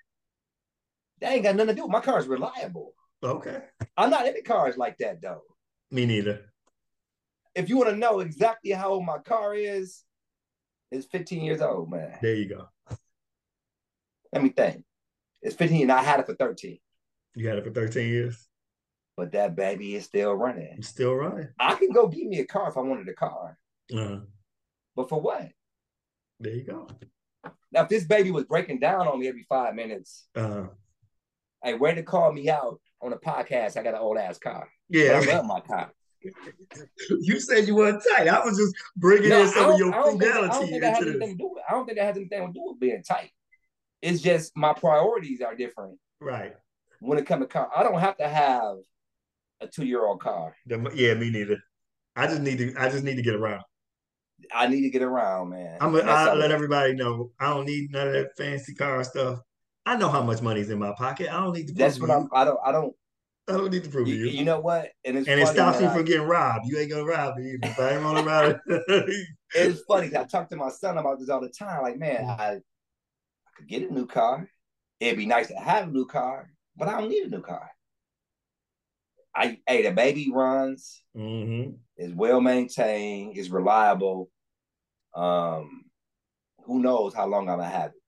[1.20, 1.84] That ain't got nothing to do.
[1.84, 2.94] with My car's reliable.
[3.24, 3.62] Okay.
[3.96, 5.42] I'm not into cars like that though.
[5.92, 6.52] Me neither.
[7.56, 10.04] If you want to know exactly how old my car is,
[10.92, 12.18] it's 15 years old, man.
[12.22, 12.68] There you go.
[14.32, 14.84] Let me think.
[15.42, 16.80] It's 15, and I had it for 13.
[17.36, 18.48] You had it for 13 years.
[19.16, 20.82] But that baby is still running.
[20.82, 21.50] Still running.
[21.60, 23.58] I can go get me a car if I wanted a car,
[23.94, 24.20] Uh-huh.
[24.96, 25.50] but for what?
[26.40, 26.88] There you go.
[27.72, 30.68] Now, if this baby was breaking down on me every five minutes, uh-huh.
[31.64, 33.78] hey, ready to call me out on a podcast?
[33.78, 34.68] I got an old ass car.
[34.90, 35.22] But yeah.
[35.24, 35.92] I love my car.
[37.22, 38.28] you said you weren't tight.
[38.28, 40.50] I was just bringing No, in some of your I don't think, that, I don't
[40.50, 41.38] frugality think that has into anything this.
[41.38, 41.64] to do with.
[41.68, 43.30] I don't think that has anything to do with being tight.
[44.02, 46.54] It's just my priorities are different Right.
[47.00, 47.70] when it comes to car.
[47.76, 48.76] I don't have to have
[49.62, 50.56] a two year old car.
[50.66, 51.58] The- yeah, me neither.
[52.16, 52.74] I just need to.
[52.78, 53.64] I just need to get around.
[54.54, 55.78] I need to get around, man.
[55.82, 55.92] I'm.
[55.92, 57.32] Gonna, I let everybody know.
[57.40, 59.40] I don't need none of that fancy car stuff.
[59.86, 61.30] I know how much money's in my pocket.
[61.30, 61.74] I don't need to.
[61.74, 62.30] That's prove what I'm.
[62.34, 62.60] I don't.
[62.66, 62.86] I don't.
[62.86, 63.54] you.
[63.54, 64.26] I don't need to prove You, you.
[64.28, 64.90] you know what?
[65.04, 66.66] And it's and it stops man, me from I- getting robbed.
[66.68, 67.58] You ain't gonna rob me.
[67.62, 68.60] If I ain't rolling around.
[69.56, 70.08] It's funny.
[70.18, 71.84] I talk to my son about this all the time.
[71.84, 72.26] Like, man.
[72.28, 72.60] I, I
[73.56, 74.50] could get a new car.
[75.00, 77.70] It'd be nice to have a new car, but I don't need a new car.
[79.36, 81.04] I hey, the baby runs.
[81.16, 84.32] hmm is well maintained, is reliable.
[85.14, 85.84] Um,
[86.66, 88.03] who knows how long I'm gonna have it?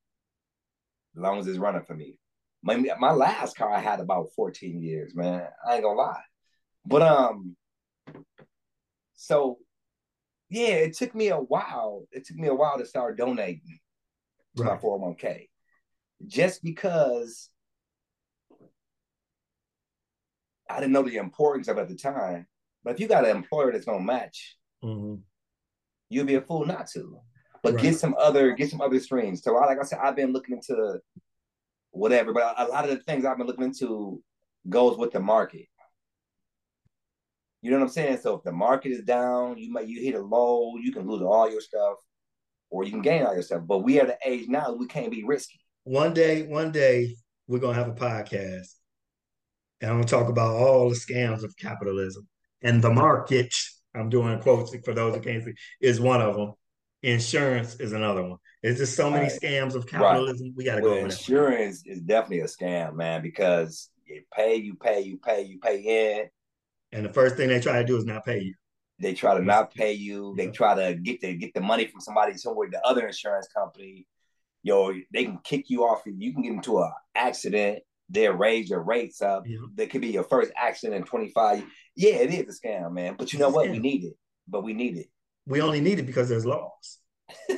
[1.16, 2.20] As long as it's running for me.
[2.62, 5.48] My my last car I had about 14 years, man.
[5.68, 6.24] I ain't gonna lie.
[6.86, 7.56] But um,
[9.16, 9.60] so
[10.50, 12.06] yeah, it took me a while.
[12.12, 13.80] It took me a while to start donating
[14.58, 14.74] to Right.
[14.74, 15.50] my 401k.
[16.26, 17.50] Just because
[20.70, 22.48] I didn't know the importance of it at the time.
[22.84, 25.16] But if you got an employer that's gonna match, hmm
[26.10, 27.20] you'll be a fool not to.
[27.66, 27.82] But Right.
[27.82, 29.42] get some other get some other streams.
[29.42, 31.02] So I- like I said, I've been looking into
[31.90, 34.22] whatever, but a lot of the things I've been looking into
[34.70, 35.68] goes with the market.
[37.64, 38.20] You know what I'm saying?
[38.20, 41.24] So if the market is down, you might you hit a low, you can lose
[41.24, 41.98] all your stuff,
[42.70, 43.64] or you can gain all your stuff.
[43.66, 45.60] But we are the age now we can't be risky.
[45.86, 47.16] One day, one day,
[47.48, 48.76] we're gonna have a podcast,
[49.82, 52.28] and I'm gonna talk about all the scams of capitalism
[52.62, 53.52] and the market.
[53.96, 55.56] I'm doing quotes for those who can't see.
[55.82, 56.54] Is one of them.
[57.06, 58.40] Insurance is another one.
[58.64, 59.32] There's just so many Right.
[59.40, 60.54] scams of capitalism.
[60.56, 64.74] We got to Well, go insurance is definitely a scam, man, because you pay, you
[64.76, 66.30] pay, you pay, you pay in.
[66.92, 68.56] And the first thing they try to do is not pay you.
[69.00, 70.34] They try to not pay you.
[70.36, 74.08] They try to get the get the money from somebody somewhere, the other insurance company.
[74.64, 76.02] Yo, they can kick you off.
[76.06, 77.80] You can get into an accident.
[78.08, 79.44] they'll raise your rates up.
[79.48, 79.58] Yeah.
[79.76, 81.66] That could be your first accident in 25.
[81.96, 83.16] Yeah, it is a scam, man.
[83.18, 83.70] But you know It's what?
[83.72, 84.14] We need it.
[84.48, 85.08] But we need it.
[85.46, 87.00] We only need it because there's laws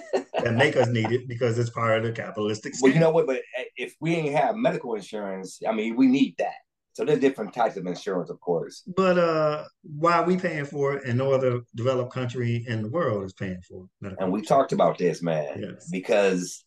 [0.43, 3.27] that make us need it because it's part of the capitalistic Well, you know what?
[3.27, 6.55] But eh, if we ain't have medical insurance, I mean, we need that.
[6.93, 8.81] So there's different types of insurance, of course.
[8.95, 12.89] But uh, why are we paying for it and no other developed country in the
[12.89, 14.15] world is paying for it?
[14.19, 15.87] And we talked about this, man, Yes.
[15.91, 16.65] because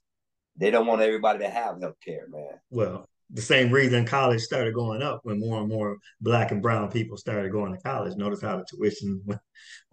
[0.57, 2.61] they don't want everybody to have health care, man.
[2.71, 6.91] Well, the same reason college started going up when more and more black and brown
[6.91, 8.17] people started going to college.
[8.17, 9.41] Notice how the tuition went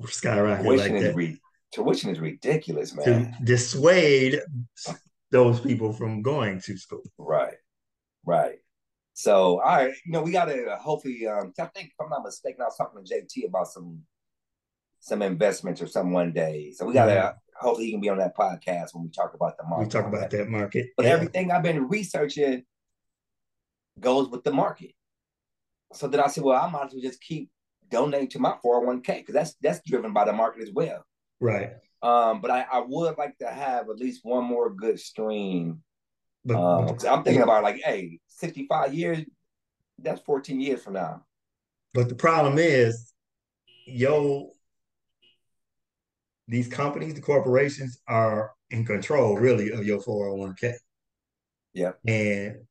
[0.01, 1.41] skyrocketed Tuition like is that re-
[1.73, 3.05] tuition is ridiculous, man.
[3.37, 4.39] to dissuade
[5.31, 7.03] those people from going to school.
[7.17, 7.55] Right,
[8.25, 8.55] right.
[9.13, 11.25] So, all right, you know, we gotta uh, hopefully.
[11.27, 14.01] Um, I think, if I'm not mistaken, I was talking to JT about some
[14.99, 16.71] some investments or something one day.
[16.75, 17.35] So we gotta Mhm.
[17.55, 19.85] hopefully he can be on that podcast when we talk about the market.
[19.85, 20.89] We talk about that market.
[20.95, 21.13] But Yeah.
[21.13, 22.63] everything I've been researching
[23.99, 24.91] goes with the market.
[25.93, 27.49] So then I said, well, I might as well just keep
[27.89, 31.05] donating to my 401k because that's that's driven by the market as well.
[31.39, 31.71] Right.
[32.01, 35.83] Um, but I, I would like to have at least one more good stream.
[36.45, 39.25] But, Um, 'cause I'm thinking about like, hey, 65 years,
[39.97, 41.25] that's 14 years from now.
[41.93, 43.13] but the problem is,
[43.87, 44.51] yo,
[46.47, 50.73] these companies, the corporations are in control really of your 401k.
[51.73, 51.93] Yeah.
[52.05, 52.66] And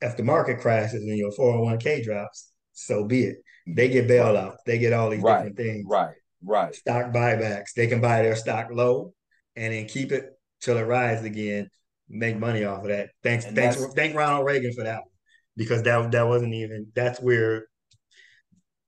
[0.00, 3.36] if the market crashes and your 401k drops, so be it.
[3.66, 4.58] They get bailouts.
[4.66, 5.84] They get all these Right, different things.
[5.88, 6.74] Right, right.
[6.74, 7.72] Stock buybacks.
[7.76, 9.12] They can buy their stock low
[9.56, 11.68] and then keep it till it rises again,
[12.08, 13.10] make money off of that.
[13.22, 15.10] Thanks, And thanks, thank Ronald Reagan for that one.
[15.56, 17.66] Because that that wasn't even that's where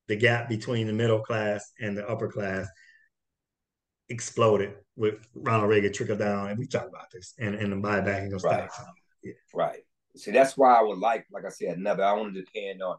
[0.07, 2.67] the gap between the middle class and the upper class
[4.09, 8.35] exploded with Ronald Reagan trickle down, and we talked about this and, and the buybacking
[8.35, 8.71] of Right.
[8.71, 8.81] stocks.
[9.55, 9.81] Right.
[10.17, 12.05] See, that's why I would like, like I said, another.
[12.05, 12.97] I want to depend on.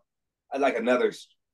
[0.53, 1.11] I like another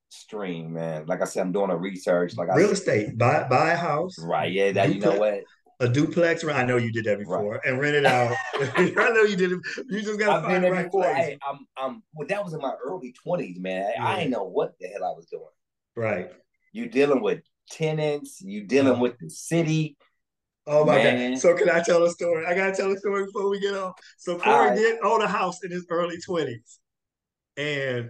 [0.10, 1.06] stream, man.
[1.08, 2.36] Like I said, I'm doing a research.
[2.38, 4.52] Like I Real said, estate, buy buy a house, Right.
[4.52, 4.72] Yeah.
[4.72, 5.42] That you know what?
[5.80, 6.44] a duplex.
[6.44, 8.36] I know you did that before, and rent it out.
[8.56, 9.60] I know you did it.
[9.90, 11.16] You just got to find the right place.
[11.16, 12.04] Hey, I'm, I'm.
[12.16, 13.92] Well, that was in my early 20s, man.
[14.00, 15.44] I, I didn't know what the hell I was doing.
[15.96, 16.32] Right.
[16.72, 18.42] You're dealing with tenants.
[18.44, 19.00] You're dealing Yeah.
[19.02, 19.98] with the city.
[20.68, 21.32] Oh my Man.
[21.32, 21.40] god!
[21.40, 22.46] So can I tell a story?
[22.46, 23.94] I gotta tell a story before we get off.
[24.18, 24.78] So Corey Alright.
[24.78, 26.80] did own a house in his early twenties,
[27.56, 28.10] and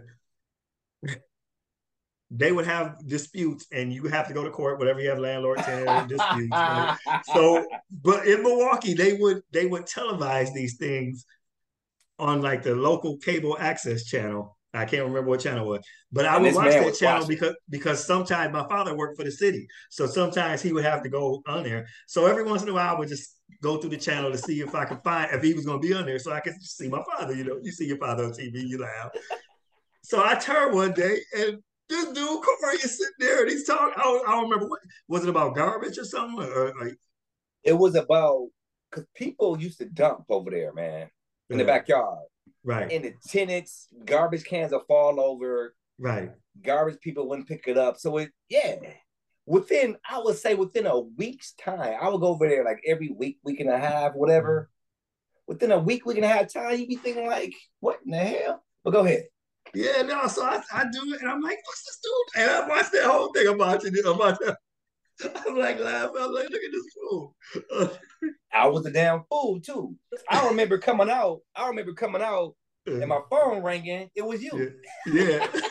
[2.31, 5.59] they would have disputes, and you have to go to court, whatever you have landlord
[5.59, 6.61] tenant disputes.
[6.65, 6.97] right?
[7.23, 7.67] So,
[8.03, 11.25] but in Milwaukee, they would they would televise these things
[12.19, 14.56] on like the local cable access channel.
[14.77, 17.27] I can't remember what channel it was, but I And would watch that channel watching.
[17.35, 21.09] because because sometimes my father worked for the city, so sometimes he would have to
[21.09, 21.87] go on there.
[22.07, 24.61] So every once in a while, I would just go through the channel to see
[24.61, 26.61] if I could find if he was going to be on there, so I could
[26.61, 27.33] see my father.
[27.35, 29.09] You know, you see your father on TV, you laugh.
[30.03, 31.57] So I turned one day and.
[31.89, 33.93] This dude Corey is sitting there and he's talking.
[33.95, 36.91] I don't, I don't remember what was it about garbage or something, or, or
[37.63, 38.47] it was about
[38.91, 41.09] because people used to dump over there, man,
[41.49, 42.25] in the uh, backyard.
[42.67, 45.73] Right, And the tenants, garbage cans will fall over.
[45.97, 46.31] right.
[46.63, 47.97] Garbage people wouldn't pick it up.
[47.97, 48.75] So it, yeah.
[49.45, 53.09] Within, I would say within a week's time, I would go over there like every
[53.09, 54.69] week, week and a half, whatever.
[54.69, 55.51] Mm-hmm.
[55.53, 58.17] Within a week, week and a half time, you'd be thinking like, what in the
[58.17, 58.63] hell?
[58.83, 59.25] But go ahead.
[59.73, 62.41] Yeah, no, so I, I do it, and I'm like, what's this dude?
[62.41, 64.11] And I watched that whole thing I'm watching about you.
[64.11, 64.57] About that.
[65.47, 66.15] I'm like laughing.
[66.19, 67.35] I'm like, look at this fool.
[68.53, 69.95] I was a damn fool too.
[70.29, 71.41] I remember coming out.
[71.55, 72.55] I remember coming out
[72.85, 74.09] and my phone ringing.
[74.15, 74.73] It was you.
[75.07, 75.23] yeah.
[75.23, 75.47] yeah.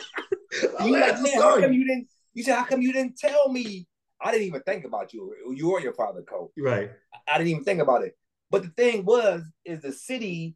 [0.83, 2.07] You like, man, how come you didn't?
[2.33, 3.87] You said, how come you didn't tell me?
[4.19, 5.33] I didn't even think about you.
[5.55, 6.51] You or your father, Cole.
[6.57, 6.89] Right.
[7.27, 8.17] I didn't even think about it.
[8.49, 10.55] But the thing was, is the city.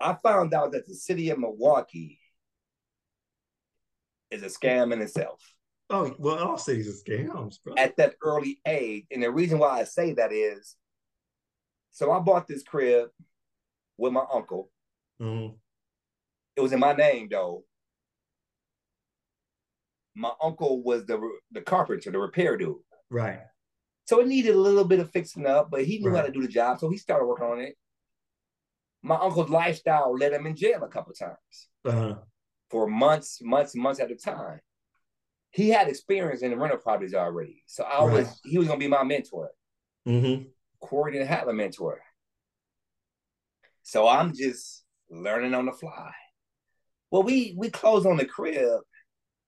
[0.00, 2.18] I found out that the city of Milwaukee
[4.30, 5.40] is a scam in itself
[5.92, 7.74] Oh, well, all cities are scams, bro.
[7.76, 9.04] at that early age.
[9.10, 10.74] And the reason why I say that is,
[11.90, 13.10] so I bought this crib
[13.98, 14.70] with my uncle.
[15.20, 15.58] Mhm.
[16.56, 17.64] It was in my name though.
[20.14, 21.20] My uncle was the
[21.50, 22.76] the carpenter, the repair dude.
[23.10, 23.40] Right.
[24.06, 26.42] So it needed a little bit of fixing up, but he knew how to do
[26.42, 27.76] the job, so he started working on it.
[29.02, 32.14] My uncle's lifestyle led him in jail a couple times Uh,
[32.70, 34.60] for months, months, months at a time.
[35.52, 38.88] He had experience in the rental properties already, so I was he was gonna be
[38.88, 39.50] my mentor.
[40.04, 40.42] hmm
[40.80, 42.02] Corey didn't have a mentor,
[43.82, 46.12] so I'm just learning on the fly.
[47.10, 48.80] Well, we we closed on the crib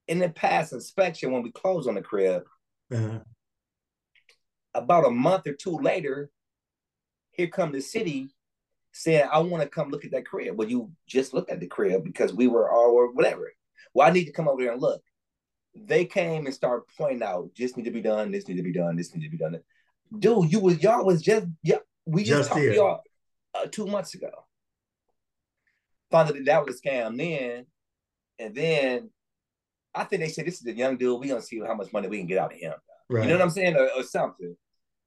[0.06, 2.42] in the past inspection when we closed on the crib.
[2.92, 3.18] uh,
[4.74, 6.30] about a month or two later,
[7.30, 8.28] here come the city
[8.92, 10.56] saying, I want to come look at that crib.
[10.56, 13.52] Well, you just looked at the crib because we were all or whatever.
[13.94, 15.02] Well, I need to come over there and look.
[15.74, 18.72] They came and started pointing out, this need to be done, this need to be
[18.72, 19.58] done, this need to be done.
[20.16, 23.00] Dude, you was y'all was just yeah, we just, just talked to y'all
[23.54, 24.30] uh, two months ago.
[26.10, 27.66] Found that that was a scam then,
[28.38, 29.10] and then
[29.94, 31.18] I think they said this is a young dude.
[31.18, 32.74] We gonna see how much money we can get out of him.
[33.08, 33.24] Right.
[33.24, 34.56] You know what I'm saying, or, or something.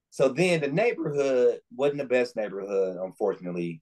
[0.10, 3.82] So then the neighborhood wasn't the best neighborhood, unfortunately.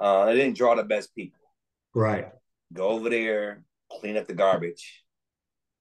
[0.00, 1.40] Uh, it didn't draw the best people.
[1.94, 2.28] Right.
[2.72, 5.04] Go over there, clean up the garbage,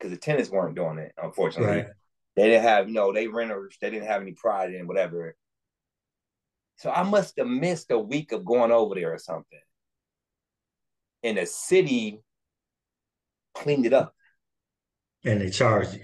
[0.06, 1.14] because the tenants weren't doing it.
[1.22, 1.88] Unfortunately, right.
[2.36, 3.76] they didn't have you know they renters.
[3.82, 5.36] They didn't have any pride in whatever.
[6.78, 9.60] So I must have missed a week of going over there or something.
[11.24, 12.20] And the city
[13.54, 14.14] cleaned it up.
[15.24, 16.02] And they charged you.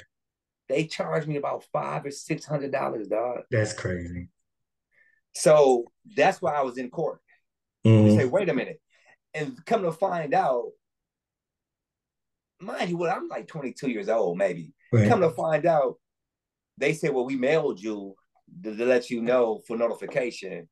[0.68, 3.42] They charged me about five or six hundred dollars, dog.
[3.52, 4.30] That's crazy.
[5.34, 7.20] So that's why I was in court.
[7.86, 8.18] Mm-hmm.
[8.18, 8.82] Say, wait a minute.
[9.34, 10.72] And come to find out,
[12.62, 14.74] mind you, what I'm like 22 years old, maybe.
[14.92, 15.08] Right.
[15.08, 15.96] Come to find out,
[16.78, 18.16] they said, well, we mailed you
[18.64, 20.68] to, to, let you know for notification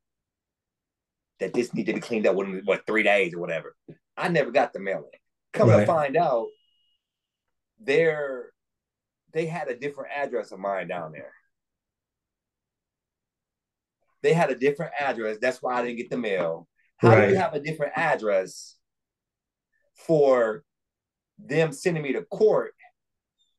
[1.40, 3.76] that this need to be cleaned up within what three days or whatever.
[4.18, 5.06] I never got the mailing.
[5.54, 5.82] Come right.
[5.82, 6.48] to find out,
[7.80, 8.52] they're
[9.32, 11.32] they had a different address of mine down there.
[14.22, 15.38] They had a different address.
[15.40, 16.68] That's why I didn't get the mail.
[16.98, 17.28] How right.
[17.28, 18.76] do you have a different address
[19.96, 20.64] for
[21.46, 22.74] them sending me to court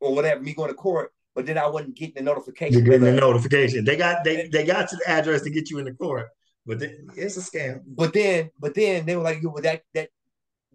[0.00, 2.74] or whatever, me going to court, but then I wasn't getting the notification.
[2.74, 3.84] You're getting the notification.
[3.84, 6.28] They got they they got to the address to get you in the court,
[6.66, 7.82] but it's a scam.
[7.86, 10.10] But then, but then they were like, "Well, that that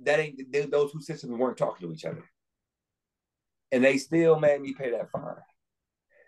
[0.03, 2.23] that ain't they, those two systems weren't talking to each other."
[3.71, 5.35] and they still made me pay that fine.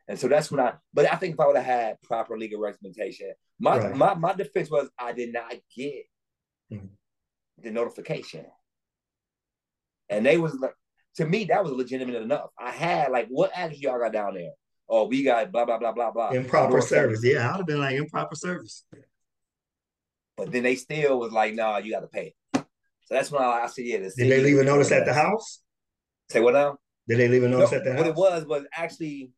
[0.10, 2.60] And so that's when I, but I think if I would have had proper legal
[2.60, 3.96] representation, my right.
[3.96, 6.06] my, my defense was I did not get
[6.72, 6.86] mm-hmm.
[7.62, 8.46] the notification.
[10.10, 10.74] And they was like,
[11.16, 12.50] to me, that was legitimate enough.
[12.58, 14.52] I had like, what address y'all got down there?
[14.90, 16.30] Oh, we got blah blah blah blah blah.
[16.30, 17.22] Improper service.
[17.22, 17.24] service.
[17.24, 18.86] Yeah, I'd have been like improper service.
[20.38, 22.36] But then they still was like, no, nah, you got to pay.
[22.54, 22.64] So
[23.10, 23.98] that's when I, I said, yeah.
[23.98, 25.62] The Did they leave a notice at the house?
[26.30, 26.78] Say what now?
[27.08, 28.00] Did they leave a notice no, at the house?
[28.00, 29.32] What it was was actually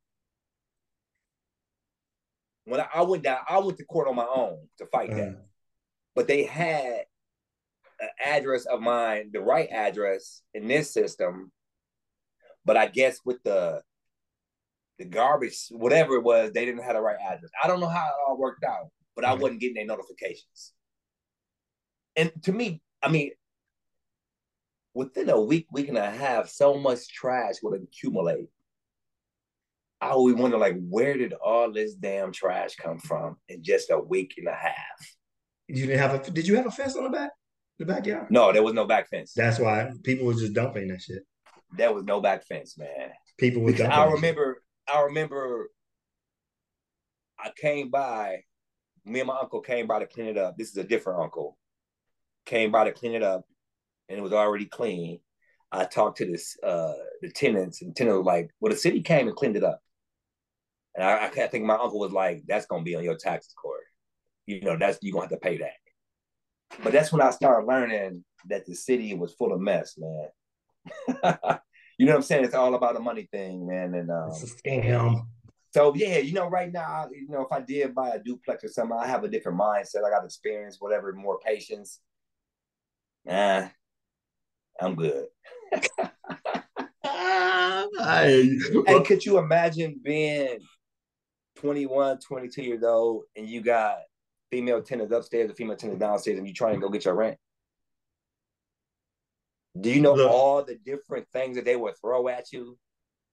[2.70, 5.20] when I, I, went down, I went to court on my own to fight uh-huh.
[5.20, 5.45] that.
[6.15, 7.05] But they had
[8.24, 11.52] address of mine, the right address in this system.
[12.66, 13.82] But I guess with the
[15.00, 17.52] the garbage, whatever it was, they didn't have the right address.
[17.64, 20.74] I don't know how it all worked out, but I wasn't getting any notifications.
[22.16, 23.32] And to me, I mean,
[24.93, 28.50] within a week, week and a half, so much trash would accumulate.
[30.02, 34.00] I always wonder, like, where did all this damn trash come from in just a
[34.00, 35.16] week and a half?
[35.68, 36.32] You didn't have a?
[36.32, 37.32] Did you have a fence on the back,
[37.80, 38.28] the backyard?
[38.30, 39.34] No, there was no back fence.
[39.36, 41.24] That's why people were just dumping that shit.
[41.76, 43.12] There was no back fence, man.
[43.38, 43.92] People were dumping.
[43.92, 44.62] I remember.
[44.92, 45.70] I remember.
[47.40, 48.44] I came by.
[49.06, 50.58] Me and my uncle came by to clean it up.
[50.58, 51.58] This is a different uncle.
[52.46, 53.46] Came by to clean it up
[54.10, 55.20] and it was already clean.
[55.72, 59.28] I talked to this uh the tenants, and tenants were like, "Well, the city came
[59.28, 59.82] and cleaned it up."
[60.96, 63.84] And I, I think my uncle was like, "That's gonna be on your taxes, Corey.
[64.47, 65.74] You know, that's you're gonna have to pay that."
[66.83, 70.28] But that's when I started learning that the city was full of mess, man.
[71.97, 72.46] you know what I'm saying?
[72.46, 73.93] It's all about the money thing, man.
[73.93, 75.25] And um, it's a scam.
[75.71, 78.70] So yeah, you know, right now, you know, if I did buy a duplex or
[78.70, 80.04] something, I have a different mindset.
[80.05, 82.00] I got experience, whatever, more patience.
[83.25, 83.67] Nah,
[84.82, 85.28] I'm good.
[87.04, 88.58] hey,
[89.05, 90.59] could you imagine being
[91.58, 93.97] 21, 22 years old and you got
[94.51, 97.38] female tenants upstairs and female tenants downstairs and you try to go get your rent?
[99.80, 102.78] Do you know Look, all the different things that they would throw at you?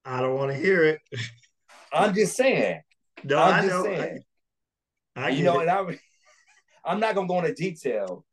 [0.05, 1.01] I don't want to hear it.
[1.93, 2.81] I'm just saying.
[3.23, 3.83] No, I'm I just know.
[3.83, 4.19] saying.
[5.15, 5.63] I, I you know, it.
[5.63, 5.99] and I'm,
[6.85, 8.23] I'm not gonna go into detail,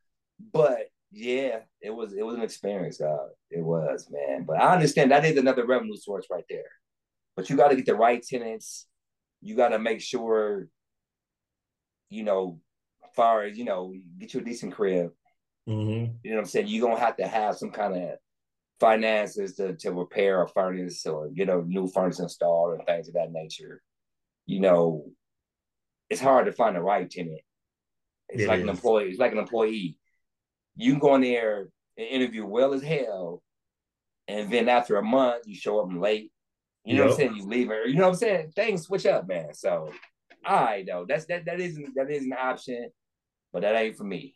[0.52, 3.28] but yeah, it was it was an experience, God.
[3.50, 4.44] It was, man.
[4.44, 6.70] But I understand that is another revenue source right there.
[7.36, 8.86] But you got to get the right tenants.
[9.40, 10.68] You got to make sure,
[12.10, 12.60] you know,
[13.14, 15.10] far as you know, get you a decent crib.
[15.68, 16.14] Mm-hmm.
[16.22, 16.66] You know what I'm saying?
[16.68, 18.10] You're gonna have to have some kind of
[18.80, 23.14] finances to, to repair a furnace or get a new furnace installed and things of
[23.14, 23.82] that nature.
[24.46, 25.06] You know,
[26.10, 27.40] it's hard to find the right tenant.
[28.28, 28.64] It's it like is.
[28.64, 29.08] an employee.
[29.10, 29.98] It's like an employee
[30.76, 33.42] you can go in there and interview well as hell,
[34.28, 36.30] and then after a month you show up late.
[36.84, 37.10] You know yep.
[37.10, 37.36] what I'm saying?
[37.36, 37.86] You leave her.
[37.86, 38.52] You know what I'm saying?
[38.54, 39.54] Things switch up, man.
[39.54, 39.90] So
[40.44, 42.90] I know that's that that isn't that is an option,
[43.54, 44.34] but that ain't for me.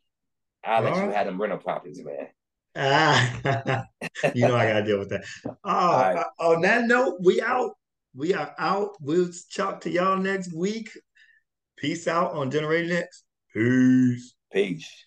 [0.65, 2.29] I'll let you have them rental properties, man.
[2.77, 3.85] Ah,
[4.35, 5.25] you know I gotta deal with that.
[5.65, 6.17] Oh, right.
[6.17, 7.73] uh, on that note, we out.
[8.15, 8.91] We are out.
[9.01, 10.91] We'll talk to y'all next week.
[11.77, 13.25] Peace out on Generated X.
[13.53, 14.35] Peace.
[14.53, 15.05] Peace.